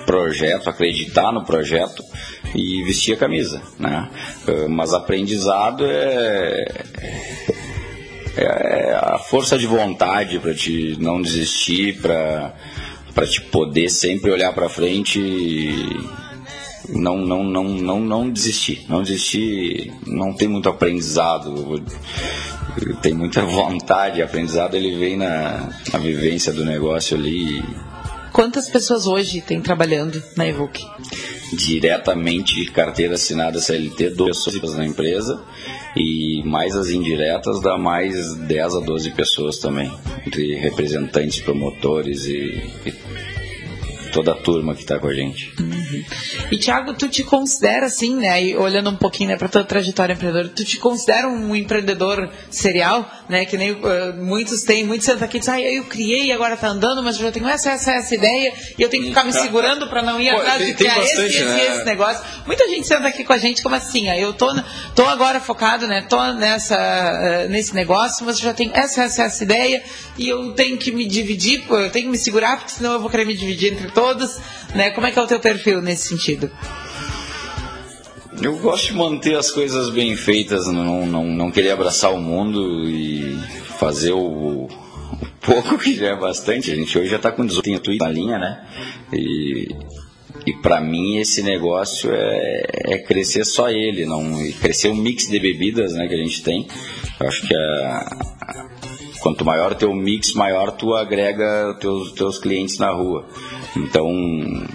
[0.06, 2.04] projeto, acreditar no projeto
[2.54, 4.10] e vestir a camisa, né?
[4.48, 6.66] Eh, Mas aprendizado é,
[8.38, 12.54] é a força de vontade para te não desistir, para
[13.14, 15.98] para te poder sempre olhar para frente e
[16.90, 21.82] não não não não não desistir, não desistir, não tem muito aprendizado,
[23.02, 27.64] tem muita vontade, aprendizado ele vem na, na vivência do negócio ali
[28.36, 30.86] Quantas pessoas hoje têm trabalhando na Evoque?
[31.54, 35.42] diretamente de carteira assinada CLT, duas pessoas na empresa
[35.96, 39.90] e mais as indiretas dá mais 10 a 12 pessoas também,
[40.28, 42.94] entre representantes, promotores e, e
[44.12, 45.54] toda a turma que está com a gente.
[46.52, 50.14] E Thiago, tu te considera assim, né, e olhando um pouquinho né, para tua trajetória
[50.14, 53.78] empreendedora, tu te considera um empreendedor serial, né, que nem uh,
[54.18, 57.18] muitos têm, muitos sentam aqui e dizem, ah, eu criei e agora tá andando, mas
[57.18, 60.02] eu já tenho essa, essa, essa ideia e eu tenho que ficar me segurando para
[60.02, 61.76] não ir Pô, atrás tem- de criar esse, bastante, esse, né?
[61.76, 62.24] esse negócio.
[62.46, 64.48] Muita gente senta aqui com a gente como assim, ah, eu tô,
[64.96, 69.24] tô agora focado, né, tô nessa, uh, nesse negócio, mas eu já tenho essa, essa,
[69.24, 69.84] essa ideia
[70.18, 73.10] e eu tenho que me dividir, eu tenho que me segurar, porque senão eu vou
[73.10, 74.38] querer me dividir entre todos,
[74.76, 76.52] né, como é que é o teu perfil nesse sentido?
[78.42, 82.88] Eu gosto de manter as coisas bem feitas, não, não, não querer abraçar o mundo
[82.90, 83.38] e
[83.80, 84.70] fazer o, o
[85.42, 86.72] pouco que já é bastante.
[86.72, 88.68] A gente hoje já está com 18 tem tudo na linha, né?
[89.14, 89.70] E,
[90.46, 95.40] e para mim esse negócio é, é crescer só ele, não crescer um mix de
[95.40, 96.68] bebidas, né, que a gente tem.
[97.20, 98.70] Eu acho que a,
[99.26, 103.26] quanto maior o teu mix, maior tu agrega teus, teus clientes na rua.
[103.76, 104.08] Então,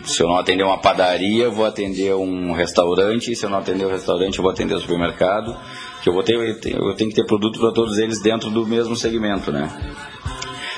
[0.04, 3.84] se eu não atender uma padaria, eu vou atender um restaurante, se eu não atender
[3.84, 5.56] o restaurante, eu vou atender o supermercado,
[6.02, 8.96] que eu vou ter, eu tenho que ter produto para todos eles dentro do mesmo
[8.96, 9.70] segmento, né?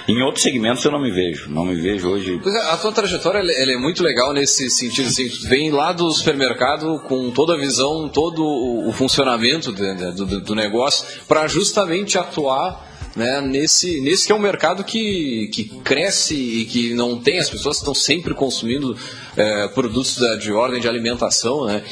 [0.06, 2.38] Em outros segmentos eu não me vejo, não me vejo hoje.
[2.42, 5.92] Pois é, a tua trajetória ela é muito legal nesse sentido, assim, tu vem lá
[5.94, 12.18] do supermercado com toda a visão, todo o, funcionamento de- do, do negócio, para justamente
[12.18, 17.38] atuar né, nesse, nesse que é um mercado que, que cresce e que não tem,
[17.38, 18.96] as pessoas estão sempre consumindo
[19.36, 21.82] é, produtos da- de ordem de alimentação, né?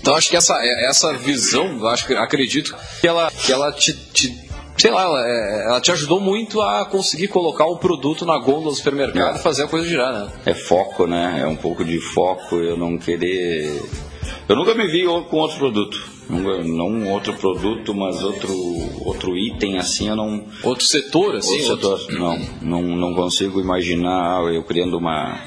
[0.00, 0.54] Então acho que essa,
[0.88, 4.34] essa visão, acho que acredito que ela, que ela te, te-
[4.78, 8.70] sei lá, ela, é, ela te ajudou muito a conseguir colocar o produto na gôndola
[8.70, 10.32] do supermercado e fazer a coisa girar, né?
[10.46, 11.40] é foco, né?
[11.42, 13.70] É um pouco de foco, eu não querer.
[14.50, 16.02] Eu nunca me vi com outro produto.
[16.28, 18.52] Não um outro produto, mas outro,
[19.04, 20.44] outro item assim, eu não.
[20.64, 21.70] Outro setor, assim?
[21.70, 22.82] Outro setor, não, não.
[22.82, 25.38] Não consigo imaginar eu criando uma.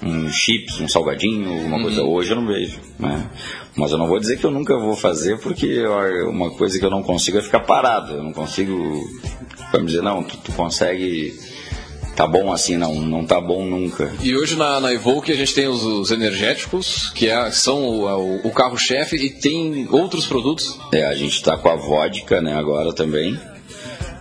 [0.00, 2.04] Um chips, um salgadinho, alguma coisa.
[2.04, 3.28] Hoje eu não vejo, né?
[3.74, 5.84] Mas eu não vou dizer que eu nunca vou fazer, porque
[6.28, 8.12] uma coisa que eu não consigo é ficar parado.
[8.14, 8.72] Eu não consigo.
[9.74, 11.34] Me dizer, não, tu, tu consegue.
[12.16, 14.12] Tá bom assim, não, não tá bom nunca.
[14.22, 18.04] E hoje na, na Evoque a gente tem os, os energéticos, que é- são o,
[18.06, 20.78] o- o carro-chefe, e tem outros produtos.
[20.92, 23.38] É, a gente tá com a vodka, né, agora também.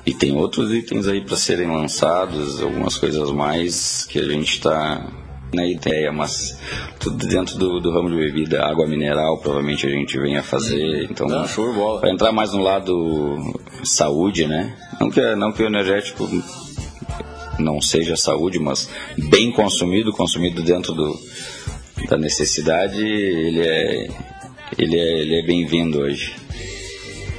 [0.05, 5.05] E tem outros itens aí para serem lançados, algumas coisas mais que a gente está
[5.53, 6.57] na ideia, mas
[6.99, 11.05] tudo dentro do, do ramo de bebida, água mineral, provavelmente a gente venha fazer.
[11.11, 11.99] Então, Não, show de bola.
[12.01, 13.35] vai entrar mais no lado
[13.83, 14.73] saúde, né?
[15.01, 16.27] Não que, não que o energético
[17.60, 18.89] não seja saúde, mas
[19.30, 21.20] bem consumido, consumido dentro do,
[22.07, 24.07] da necessidade, ele é,
[24.78, 26.36] ele é, ele é bem-vindo hoje.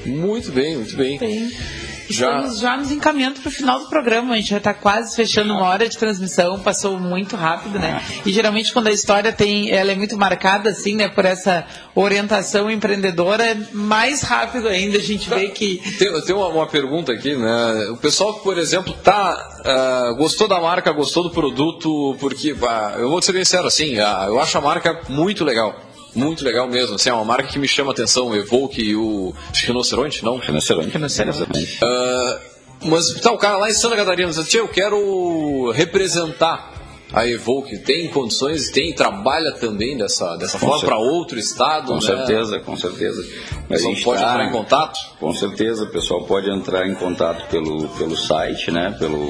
[0.06, 1.18] Muito bem, muito bem.
[1.18, 1.79] Já.
[2.10, 4.34] Estamos já nos encaminhando para o final do programa.
[4.34, 8.02] A gente já está quase fechando uma hora de transmissão, passou muito rápido, né?
[8.24, 12.70] E geralmente quando a história tem, ela é muito marcada assim, né, por essa orientação
[12.70, 17.34] empreendedora, é mais rápido ainda a gente vê que Tem, tem uma, uma pergunta aqui,
[17.34, 17.88] né?
[17.90, 22.94] O pessoal que, por exemplo, tá, ah, gostou da marca, gostou do produto, porque, ah,
[22.98, 25.89] eu vou ser bem sincero, assim, ah, eu acho a marca muito legal.
[26.14, 28.96] Muito legal mesmo, assim, é uma marca que me chama a atenção, o Evoque e
[28.96, 30.38] o Rinoceronte, não?
[30.38, 30.88] Rinoceronte.
[30.90, 31.78] Rinoceronte.
[31.82, 32.40] Ah,
[32.84, 36.72] mas tá o cara lá em Santa Catarina, diz, "Tia, eu quero representar
[37.12, 41.94] a Evoque, tem condições, tem, trabalha também dessa, dessa Com forma para outro estado, Com
[41.94, 42.00] né?
[42.00, 43.20] certeza, com certeza.
[43.64, 44.98] O pessoal pode entrar em contato?
[45.18, 48.94] Com certeza, o pessoal pode entrar em contato pelo, pelo site, né?
[48.98, 49.28] Pelo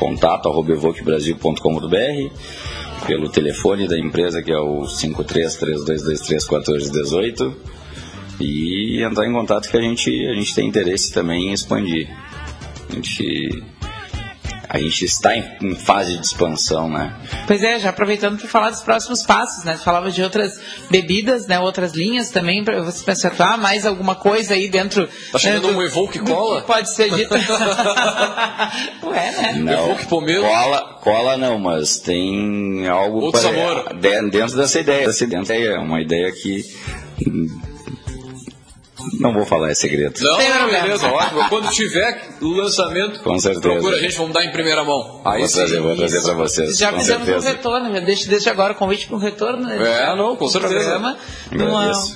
[0.00, 2.32] contato arroba evoquebrasil.com.br,
[3.06, 7.54] pelo telefone da empresa que é o 5332231418
[8.40, 12.08] e entrar em contato que a gente, a gente tem interesse também em expandir.
[12.88, 13.62] A gente,
[14.72, 17.12] a gente está em, em fase de expansão, né?
[17.44, 19.76] Pois é, já aproveitando para falar dos próximos passos, né?
[19.76, 20.52] Você falava de outras
[20.88, 21.58] bebidas, né?
[21.58, 25.08] Outras linhas também, para você pensar, ah, mais alguma coisa aí dentro.
[25.32, 26.60] Tá chegando né, do- um Evoque cola?
[26.60, 27.34] que Pode ser dito.
[29.06, 29.52] Ué, né?
[29.56, 30.44] Não, Evoque pomelo?
[30.46, 33.94] cola, cola não, mas tem algo Outro pare- sabor.
[33.96, 35.06] de- dentro dessa ideia.
[35.08, 36.64] Dessa ideia, uma ideia que
[39.18, 40.18] não vou falar, é segredo.
[40.20, 41.48] Não, Tem beleza, ótimo.
[41.48, 43.60] Quando tiver o lançamento, Com certeza.
[43.60, 45.20] procura a gente, vamos dar em primeira mão.
[45.24, 45.54] Aí vou sim.
[45.56, 46.76] trazer, vou trazer para vocês.
[46.78, 47.48] Já com fizemos um certeza.
[47.50, 49.66] retorno, já deixo desde agora o convite para um retorno.
[49.66, 49.76] Né,
[50.10, 50.74] É, não, com certeza.
[50.74, 51.16] Programa.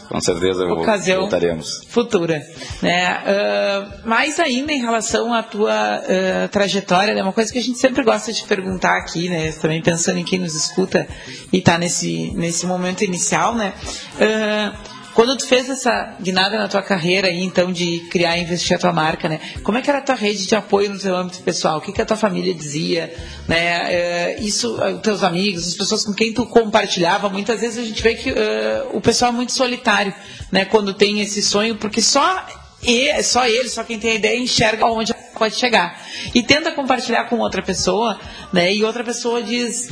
[0.09, 1.83] Com certeza vou- ocasião voltaremos.
[1.89, 2.43] futura.
[2.83, 3.05] Né?
[3.07, 7.23] Ah, mais ainda em relação à tua ah, trajetória, né?
[7.23, 9.53] uma coisa que a gente sempre gosta de perguntar aqui, né?
[9.61, 11.07] também pensando em quem nos escuta
[11.53, 13.73] e está nesse, nesse momento inicial, né?
[14.21, 14.73] Ah,
[15.15, 18.81] quando tu fez essa guinada na tua carreira aí, então, de criar e investir a
[18.81, 19.41] tua marca, né?
[19.63, 21.79] Como é que era a tua rede de apoio no teu âmbito pessoal?
[21.79, 23.15] O que, que a tua família dizia,
[23.47, 23.93] né?
[23.93, 28.03] Eh, isso, eh, teus amigos, as pessoas com quem tu compartilhava, muitas vezes a gente
[28.03, 30.13] vê que eh, o pessoal é muito solitário,
[30.51, 30.65] né?
[30.65, 32.45] Quando tem esse sonho, porque só
[32.83, 36.01] e só ele, só quem tem a ideia enxerga onde pode chegar.
[36.35, 38.19] E tenta compartilhar com outra pessoa,
[38.53, 38.73] né?
[38.75, 39.91] E outra pessoa diz: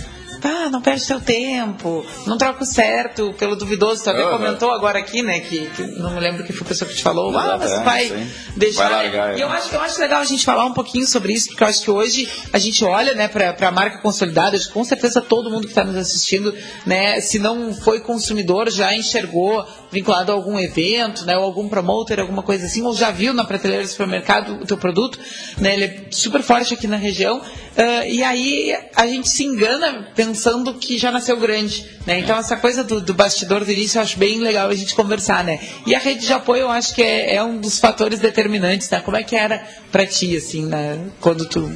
[0.49, 4.03] "Ah, não perde seu tempo, não troca o certo pelo duvidoso".
[4.03, 6.89] Tu até comentou agora aqui, né, que, que não me lembro que foi a pessoa
[6.89, 8.31] que te falou: "Ah, é, vai sim.
[8.57, 8.89] deixar".
[8.89, 9.45] Vai largar, e é.
[9.45, 11.83] eu acho, eu acho legal a gente falar um pouquinho sobre isso, porque eu acho
[11.83, 15.73] que hoje a gente olha, né, para a marca consolidada, com certeza todo mundo que
[15.73, 16.55] está nos assistindo,
[16.87, 22.19] né, se não foi consumidor, já enxergou vinculado a algum evento, né, ou algum promoter,
[22.19, 25.19] alguma coisa assim, ou já viu na prateleira do supermercado o teu produto,
[25.59, 27.43] né, ele é super forte aqui na região,
[27.77, 32.57] ah, e aí a gente se engana pensando que já nasceu grande, né, então essa
[32.57, 35.95] coisa do, do bastidor do início eu acho bem legal a gente conversar, né, e
[35.95, 39.17] a rede de apoio eu acho que é, é um dos fatores determinantes, né, como
[39.17, 41.71] é que era pra ti, assim, né, quando tu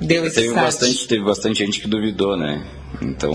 [0.00, 0.66] deu esse Teve start?
[0.66, 2.64] bastante, teve bastante gente que duvidou, né?
[3.02, 3.32] Então,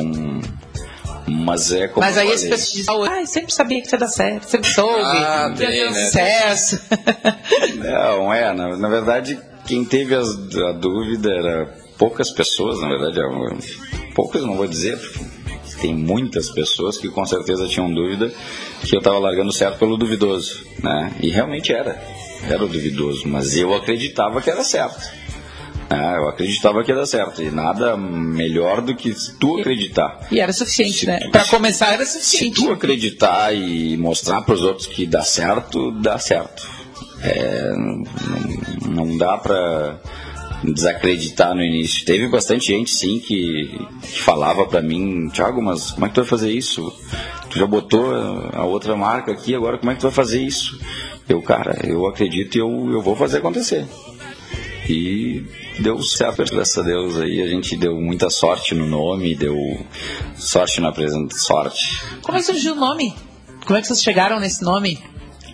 [1.28, 2.50] mas é como Mas aí esse falei.
[2.60, 5.70] pessoal diz, ah, eu sempre sabia que ia dar certo, sempre soube, Ah, que ia
[5.70, 6.06] ter né?
[6.06, 6.80] sucesso.
[7.78, 13.20] Não, é, na, na verdade, quem teve as- a dúvida era poucas pessoas, na verdade,
[13.20, 18.32] é, poucas não vou dizer, porque tem muitas pessoas que com certeza tinham dúvida
[18.84, 21.14] que eu estava largando certo pelo duvidoso, né?
[21.22, 22.02] E realmente era,
[22.50, 25.00] era o duvidoso, mas eu acreditava que era certo.
[25.90, 26.16] né?
[26.18, 30.28] eu acreditava que era certo e nada melhor do que tu acreditar.
[30.32, 31.20] E era suficiente, né?
[31.32, 32.62] Pra começar era Se suficiente.
[32.62, 36.68] tu acreditar e mostrar para os outros que dá certo, dá certo.
[37.22, 40.00] É, não, não dá para
[40.74, 42.06] desacreditar no início.
[42.06, 46.22] Teve bastante gente, sim, que, que falava para mim, Thiago, mas como é que tu
[46.22, 46.94] vai fazer isso?
[47.50, 48.14] Tu já botou
[48.54, 50.80] a outra marca aqui, agora como é que tu vai fazer isso?
[51.28, 53.86] Eu, cara, eu acredito e eu, eu vou fazer acontecer.
[54.88, 55.44] E
[55.80, 57.42] deu certo, graças a Deus aí.
[57.42, 59.58] A gente deu muita sorte no nome, deu
[60.36, 62.04] sorte na presença, sorte.
[62.22, 63.16] Como é que surgiu o nome?
[63.66, 65.00] Como é que vocês chegaram nesse nome?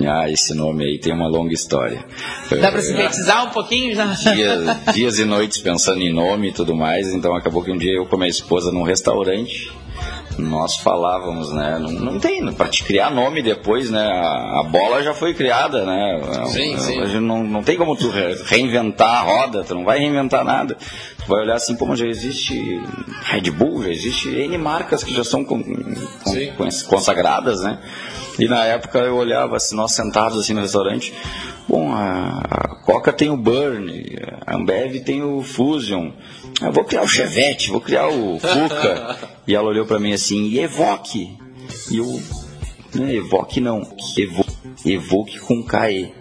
[0.07, 2.05] Ah, esse nome aí tem uma longa história.
[2.49, 3.95] Dá Eh, sintetizar um pouquinho?
[3.95, 4.05] Já?
[4.05, 7.93] dias, dias e noites pensando em nome e tudo mais, então acabou que um dia
[7.93, 9.71] eu com a minha esposa num restaurante,
[10.41, 11.77] nós falávamos, né?
[11.79, 14.01] Não, não tem, para te criar nome depois, né?
[14.01, 16.21] A, a bola já foi criada, né?
[16.47, 17.01] Sim, sim.
[17.01, 20.75] Hoje Não, não tem como tu re- reinventar a roda, tu não vai reinventar nada.
[20.75, 22.81] Tu vai olhar assim, como já existe
[23.23, 27.79] Red Bull, já existe N marcas que já são com- com- consagradas, né?
[28.39, 31.13] E na época eu olhava assim, nós sentados assim no restaurante,
[31.67, 34.03] bom, a, a Coca tem o Burn,
[34.47, 36.11] a Ambev tem o Fusion,
[36.61, 39.17] eu vou criar o Chevette, vou criar o Fuca.
[39.47, 41.37] e ela olhou pra mim assim, e Evoque?
[41.89, 42.21] E eu,
[42.95, 43.81] né, Evoque não,
[44.17, 44.45] Evo,
[44.85, 46.11] Evoque com KE.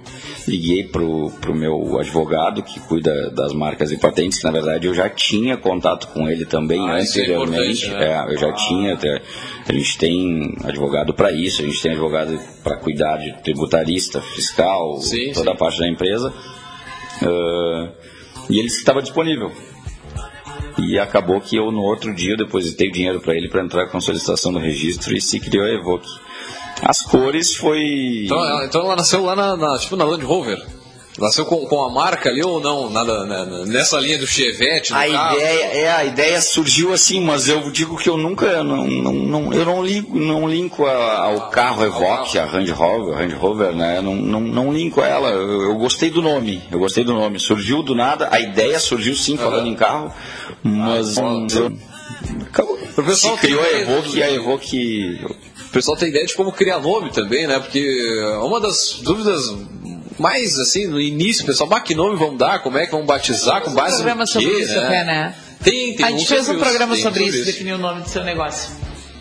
[0.48, 4.94] liguei pro, pro meu advogado que cuida das marcas e patentes, que na verdade eu
[4.94, 7.86] já tinha contato com ele também Ah, é anteriormente.
[7.86, 8.26] importante, né?
[8.30, 8.52] É, eu já Ah.
[8.54, 9.22] tinha, até-
[9.68, 14.96] a gente tem advogado para isso, a gente tem advogado para cuidar de tributarista, fiscal,
[15.00, 15.54] Sim, toda sim.
[15.54, 16.32] a parte da empresa.
[17.22, 17.88] Ah,
[18.48, 19.52] e ele estava disponível.
[20.80, 23.86] E acabou que eu no outro dia eu depositei o dinheiro para ele para entrar
[23.88, 26.08] com solicitação do registro e se criou a Evoque.
[26.82, 28.24] As cores foi.
[28.24, 30.58] Então, então ela nasceu lá na, na- tipo na Land Rover.
[31.20, 32.88] Nasceu com, com a marca ali ou não?
[32.88, 35.36] Nada, né, nessa linha do Chevette, do A carro?
[35.36, 39.52] ideia, é, a ideia surgiu assim, mas eu digo que eu nunca, não, não, não-
[39.52, 44.00] eu não linko, não linko a- ao carro Evoque, a Range Rover, Range Rover, né?
[44.00, 45.28] Não, não, não linko ela.
[45.28, 47.38] Eu, eu gostei do nome, eu gostei do nome.
[47.38, 50.12] Surgiu do nada, a ideia surgiu sim falando em carro,
[50.62, 51.72] mas hum, eu,
[52.46, 52.78] acabou.
[52.96, 55.20] O pessoal Se criou a Evoque e a Evoque
[55.68, 57.58] O pessoal tem ideia de como criar nome também, né?
[57.60, 57.78] Porque
[58.20, 59.54] é uma das dúvidas
[60.20, 62.62] mais assim, no início, o pessoal, mas que nome vão dar?
[62.62, 63.62] Como é que vão batizar?
[63.62, 64.86] Com base programa no sobre quê, isso né?
[64.86, 65.34] até, né?
[65.62, 67.78] Tem, tem a gente um fez um sobre programa tem sobre sobre isso, definir o
[67.78, 68.70] nome do seu negócio.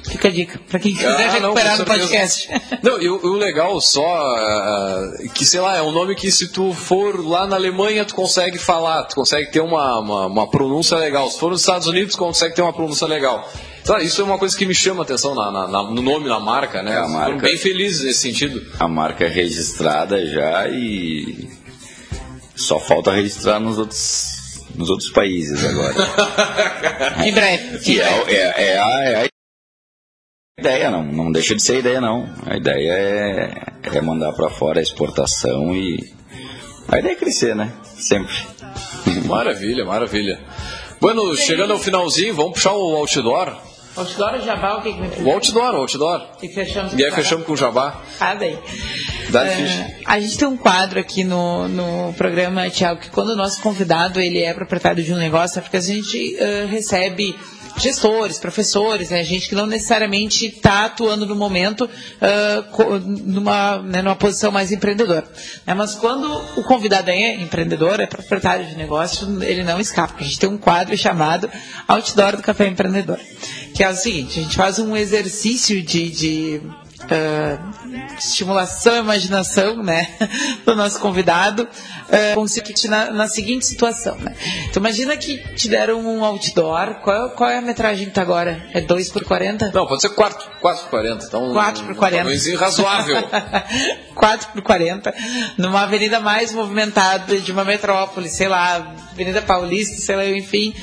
[0.04, 2.50] Fica a dica, pra quem quiser Ah, não, recuperar com no podcast.
[2.82, 6.48] Não, e o, o legal só ah, que, sei lá, é um nome que se
[6.48, 10.98] tu for lá na Alemanha, tu consegue falar, tu consegue ter uma, uma, uma pronúncia
[10.98, 11.30] legal.
[11.30, 13.48] Se for nos Estados Unidos, tu consegue ter uma pronúncia legal.
[13.92, 16.28] Então, isso é uma coisa que me chama a atenção na, na- na- no nome,
[16.30, 16.92] na marca, né?
[16.92, 17.38] É, a Foram marca.
[17.42, 18.62] bem felizes nesse sentido.
[18.80, 21.50] a marca é registrada já e
[22.56, 25.96] só falta registrar nos outros, nos outros países agora.
[27.26, 27.80] em breve.
[27.80, 29.28] Que é, é- é a, é a
[30.60, 32.32] ideia, não, não deixa de ser a ideia não.
[32.46, 35.98] A ideia é, é mandar para fora a exportação e
[36.90, 37.74] a ideia é crescer, né?
[37.98, 38.36] Sempre.
[39.26, 40.40] Maravilha, maravilha.
[41.02, 43.68] Bueno, chegando ao finalzinho, vamos puxar o outdoor.
[43.96, 46.28] Outdoor ou jabá, o que que me O outdoor, o outdoor.
[46.42, 48.02] E fechamos E aí com fechamos com o jabá.
[48.20, 48.58] Ah, daí.
[49.30, 49.98] Dá É, ficha.
[50.06, 54.20] a gente tem um quadro aqui no, no programa, Tiago, que quando o nosso convidado
[54.20, 57.36] ele é proprietário de um negócio, é porque a gente eh, recebe
[57.78, 61.90] gestores, professores, né, gente que não necessariamente está atuando no momento
[62.72, 65.26] co- numa, né, numa posição mais empreendedora.
[65.66, 70.16] né, mas quando o convidado é empreendedor, é proprietário de negócio, ele não escapa.
[70.20, 71.50] A gente tem um quadro chamado
[71.88, 73.20] Outdoor do Café Empreendedor,
[73.74, 76.62] que é o seguinte, a gente faz um exercício de- de
[77.12, 77.58] ah,
[78.18, 80.10] estimulação imaginação né,
[80.66, 81.68] do nosso convidado
[82.12, 84.18] ah, consiste na, na seguinte situação.
[84.18, 84.36] Né?
[84.70, 88.66] Então imagina que te deram um outdoor, qual, qual é a metragem que tá agora?
[88.74, 89.72] É 2 por 40?
[89.74, 91.26] Não, pode ser 4, 4 por 40.
[91.26, 92.30] Então, 4 por 40.
[92.30, 93.24] Um razoável.
[94.16, 95.14] 4 por 40,
[95.58, 100.74] numa avenida mais movimentada de uma metrópole, sei lá, Avenida Paulista, sei lá, enfim,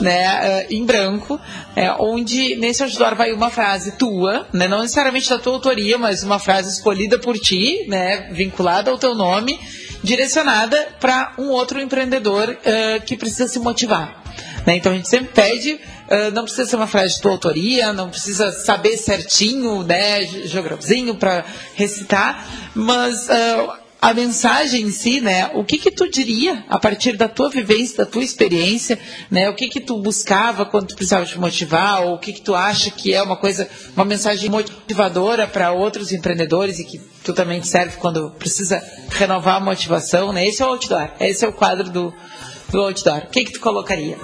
[0.00, 1.38] né, eh, em branco,
[1.74, 6.22] é, onde nesse outdoor vai uma frase tua, né, não necessariamente da tua autoria, mas
[6.22, 9.58] uma frase escolhida por ti, né, vinculada ao teu nome,
[10.02, 14.22] direcionada para um outro empreendedor eh, que precisa se motivar.
[14.66, 14.76] né?
[14.76, 18.10] Então a gente sempre pede, ah, não precisa ser uma frase de tua autoria, não
[18.10, 20.24] precisa saber certinho, né,
[21.14, 21.44] para
[21.74, 27.16] recitar, mas ah, a mensagem em si, né, o que que tu diria a partir
[27.16, 28.96] da tua vivência, da tua experiência,
[29.28, 32.40] né, o que que tu buscava quando tu precisava te motivar, ou o que que
[32.40, 37.32] tu acha que é uma coisa, uma mensagem motivadora para outros empreendedores e que tu
[37.32, 38.80] também serve quando precisa
[39.10, 40.46] renovar a motivação, né?
[40.46, 42.14] Esse é o outdoor, esse é o quadro do,
[42.70, 43.24] do outdoor.
[43.24, 44.16] O que que tu colocaria?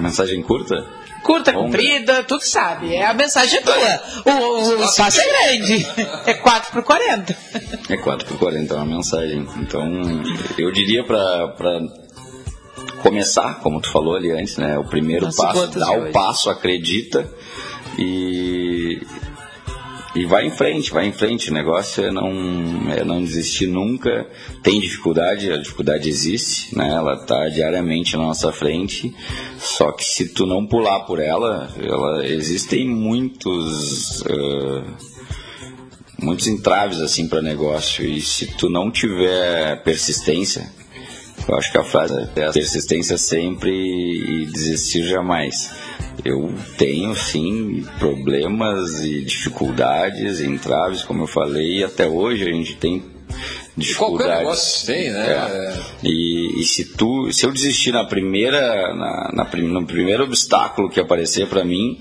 [0.00, 0.95] Mensagem curta?
[1.26, 1.64] Curta, Longa.
[1.64, 2.94] comprida, tudo sabe.
[2.94, 4.02] É a mensagem é tua.
[4.24, 5.86] O, o, o espaço é grande.
[6.24, 7.36] É 4 por 40.
[7.88, 9.46] É 4 por 40 é uma mensagem.
[9.56, 9.84] Então,
[10.56, 11.80] eu diria para
[13.02, 14.78] começar, como tu falou ali antes, né?
[14.78, 16.12] O primeiro Nosso passo, dá o hoje.
[16.12, 17.28] passo, acredita
[17.98, 19.00] e
[20.16, 21.50] e vai em frente, vai em frente.
[21.50, 22.30] O negócio é não,
[22.90, 24.26] é não desistir nunca.
[24.62, 26.88] Tem dificuldade, a dificuldade existe, né?
[26.88, 29.14] Ela está diariamente na nossa frente.
[29.58, 34.84] Só que se tu não pular por ela, ela existem muitos eh,
[36.18, 40.70] muitos entraves assim para negócio e se tu não tiver persistência,
[41.46, 45.70] eu acho que a frase é persistência sempre e desistir jamais.
[46.24, 52.76] Eu tenho sim problemas e dificuldades, entraves, como eu falei, e até hoje a gente
[52.76, 53.04] tem
[53.76, 54.26] dificuldades.
[54.26, 55.26] Qualquer negócio tem, né?
[55.28, 55.74] É.
[56.02, 60.98] E, e se tu, se eu desistir na primeira, na, na no primeiro obstáculo que
[60.98, 62.00] aparecer para mim,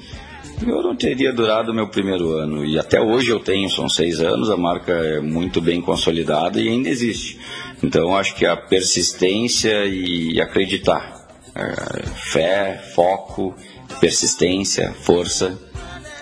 [0.66, 2.66] eu não teria durado o meu primeiro ano.
[2.66, 6.70] E até hoje eu tenho, são seis anos, a marca é muito bem consolidada e
[6.70, 7.40] ainda existe.
[7.84, 11.14] Então acho que a persistência e acreditar.
[11.58, 13.56] É, fé, foco,
[14.00, 15.58] persistência, força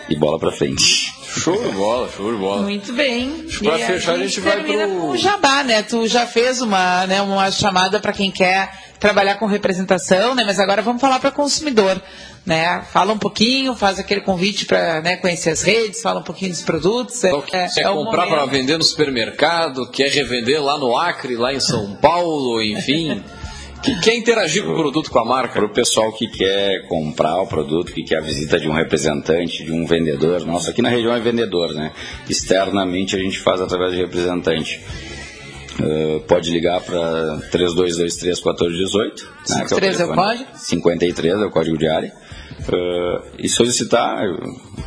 [0.10, 1.14] e bola para frente.
[1.36, 2.62] Show de bola, show de bola.
[2.62, 3.48] Muito bem.
[3.64, 5.82] Pra fechar, a gente vai termina pro- com o jabá, né?
[5.82, 10.44] Tu já fez uma, né, uma chamada para quem quer trabalhar com representação, né?
[10.46, 12.00] Mas agora vamos falar para consumidor,
[12.46, 12.84] né?
[12.92, 16.62] Fala um pouquinho, faz aquele convite para né, conhecer as redes, fala um pouquinho dos
[16.62, 17.24] produtos.
[17.24, 21.52] É, é, Quer é comprar para vender no supermercado, quer revender lá no Acre, lá
[21.52, 23.24] em São Paulo, enfim.
[23.84, 25.54] que quer interagir com o produto, com a marca.
[25.56, 29.64] Para o pessoal que quer comprar o produto, que quer a visita de um representante,
[29.64, 31.92] de um vendedor, nosso aqui na região é vendedor, né?
[32.30, 34.80] Externamente a gente faz através de representante.
[35.80, 39.24] Uh, pode ligar para 3223 1418.
[39.26, 40.28] Né, que 53 é o telefone.
[40.38, 40.50] código?
[40.58, 42.14] 53 é o código de área.
[42.70, 44.24] Uh, e solicitar,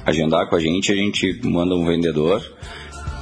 [0.07, 2.41] agendar com a gente, a gente manda um vendedor.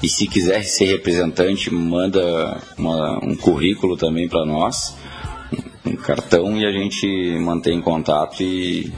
[0.02, 4.94] E se quiser ser representante, manda uma- um currículo também para nós,
[5.86, 7.06] um, cartão, e a gente
[7.40, 8.92] mantém contato e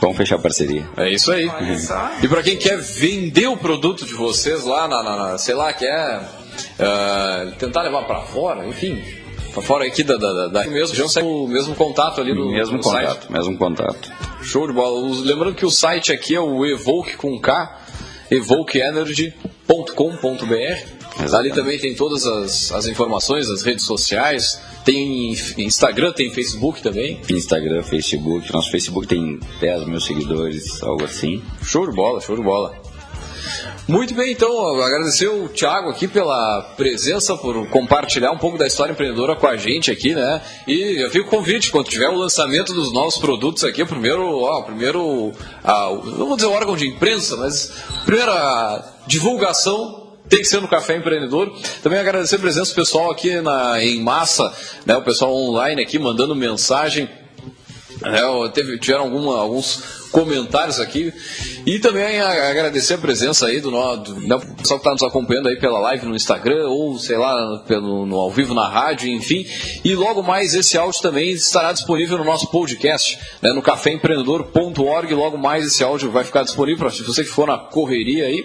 [0.00, 0.86] vamos fechar a parceria.
[0.96, 1.50] É isso aí.
[2.22, 5.72] E para quem quer vender o produto de vocês lá, na, na- na- sei lá,
[5.72, 6.22] quer
[6.78, 9.02] ah, tentar levar para fora, enfim,
[9.52, 12.50] para fora aqui da, da, da, da mesmo, já segue o mesmo contato ali no,
[12.50, 13.32] mesmo no contato, site.
[13.32, 14.12] mesmo contato.
[14.42, 15.00] Show de bola.
[15.24, 17.76] Lembrando que o site aqui é o Evoke com K,
[18.30, 20.97] evokeenergy.com.br.
[21.32, 27.20] Ali também tem todas as, as informações, as redes sociais, tem Instagram, tem Facebook também.
[27.28, 31.42] Instagram, Facebook, nosso Facebook tem 10 mil seguidores, algo assim.
[31.62, 32.72] Show de bola, show de bola.
[33.88, 38.92] Muito bem, então, agradecer o Thiago aqui pela presença, por compartilhar um pouco da história
[38.92, 40.42] empreendedora com a gente aqui, né?
[40.66, 44.22] E eu fico o convite, quando tiver o lançamento dos novos produtos aqui, o primeiro,
[44.42, 45.32] ó, primeiro,
[45.64, 50.60] ah, o- não vou dizer órgão de imprensa, mas a primeira divulgação tem que ser
[50.60, 51.52] no Café Empreendedor.
[51.82, 54.52] Também agradecer a presença do pessoal aqui na, em massa,
[54.84, 54.96] né?
[54.96, 57.08] O pessoal online aqui mandando mensagem.
[58.04, 61.12] É, teve, tiveram alguma, alguns comentários aqui.
[61.64, 65.48] E também agradecer a presença aí do, no- do né, pessoal que está nos acompanhando
[65.48, 69.46] aí pela live no Instagram, ou sei lá, pelo, no, ao vivo na rádio, enfim.
[69.84, 75.14] E logo mais esse áudio também estará disponível no nosso podcast, né, no caféempreendedor.org.
[75.14, 78.44] Logo mais esse áudio vai ficar disponível para você que for na correria aí.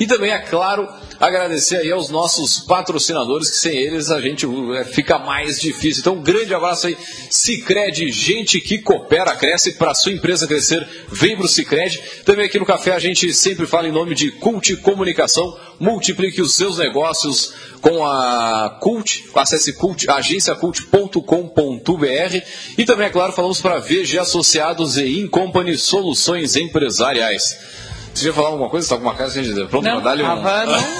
[0.00, 0.88] E também, é claro,
[1.20, 6.00] agradecer aí aos nossos patrocinadores, que sem eles a gente uh, fica mais difícil.
[6.00, 6.96] Então, um grande abraço aí,
[7.30, 12.02] Cicred, gente que coopera, cresce para sua empresa crescer, vem para o Cicred.
[12.24, 16.54] Também aqui no café a gente sempre fala em nome de Cult Comunicação, multiplique os
[16.54, 22.42] seus negócios com a Cult, acesse cult, agenciacult.com.br
[22.78, 27.83] e também, é claro, falamos para VG Associados e Incompany Soluções Empresariais.
[28.14, 28.84] Você ia falar alguma coisa?
[28.84, 30.26] Está com uma cara assim de pronto para dar-lhe um...
[30.26, 30.42] não,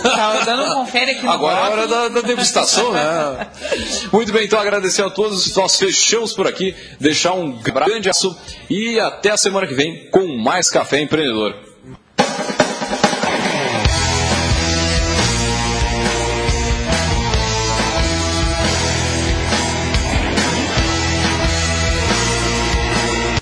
[0.03, 1.79] tava dando um confere aqui no Agora é a blog.
[1.79, 3.47] hora da, da degustação, né?
[4.13, 5.55] Muito bem, então agradecer a todos.
[5.57, 6.75] Nós fechamos por aqui.
[6.99, 8.37] Deixar um grande abraço
[8.69, 11.74] e até a semana que vem com mais Café Empreendedor.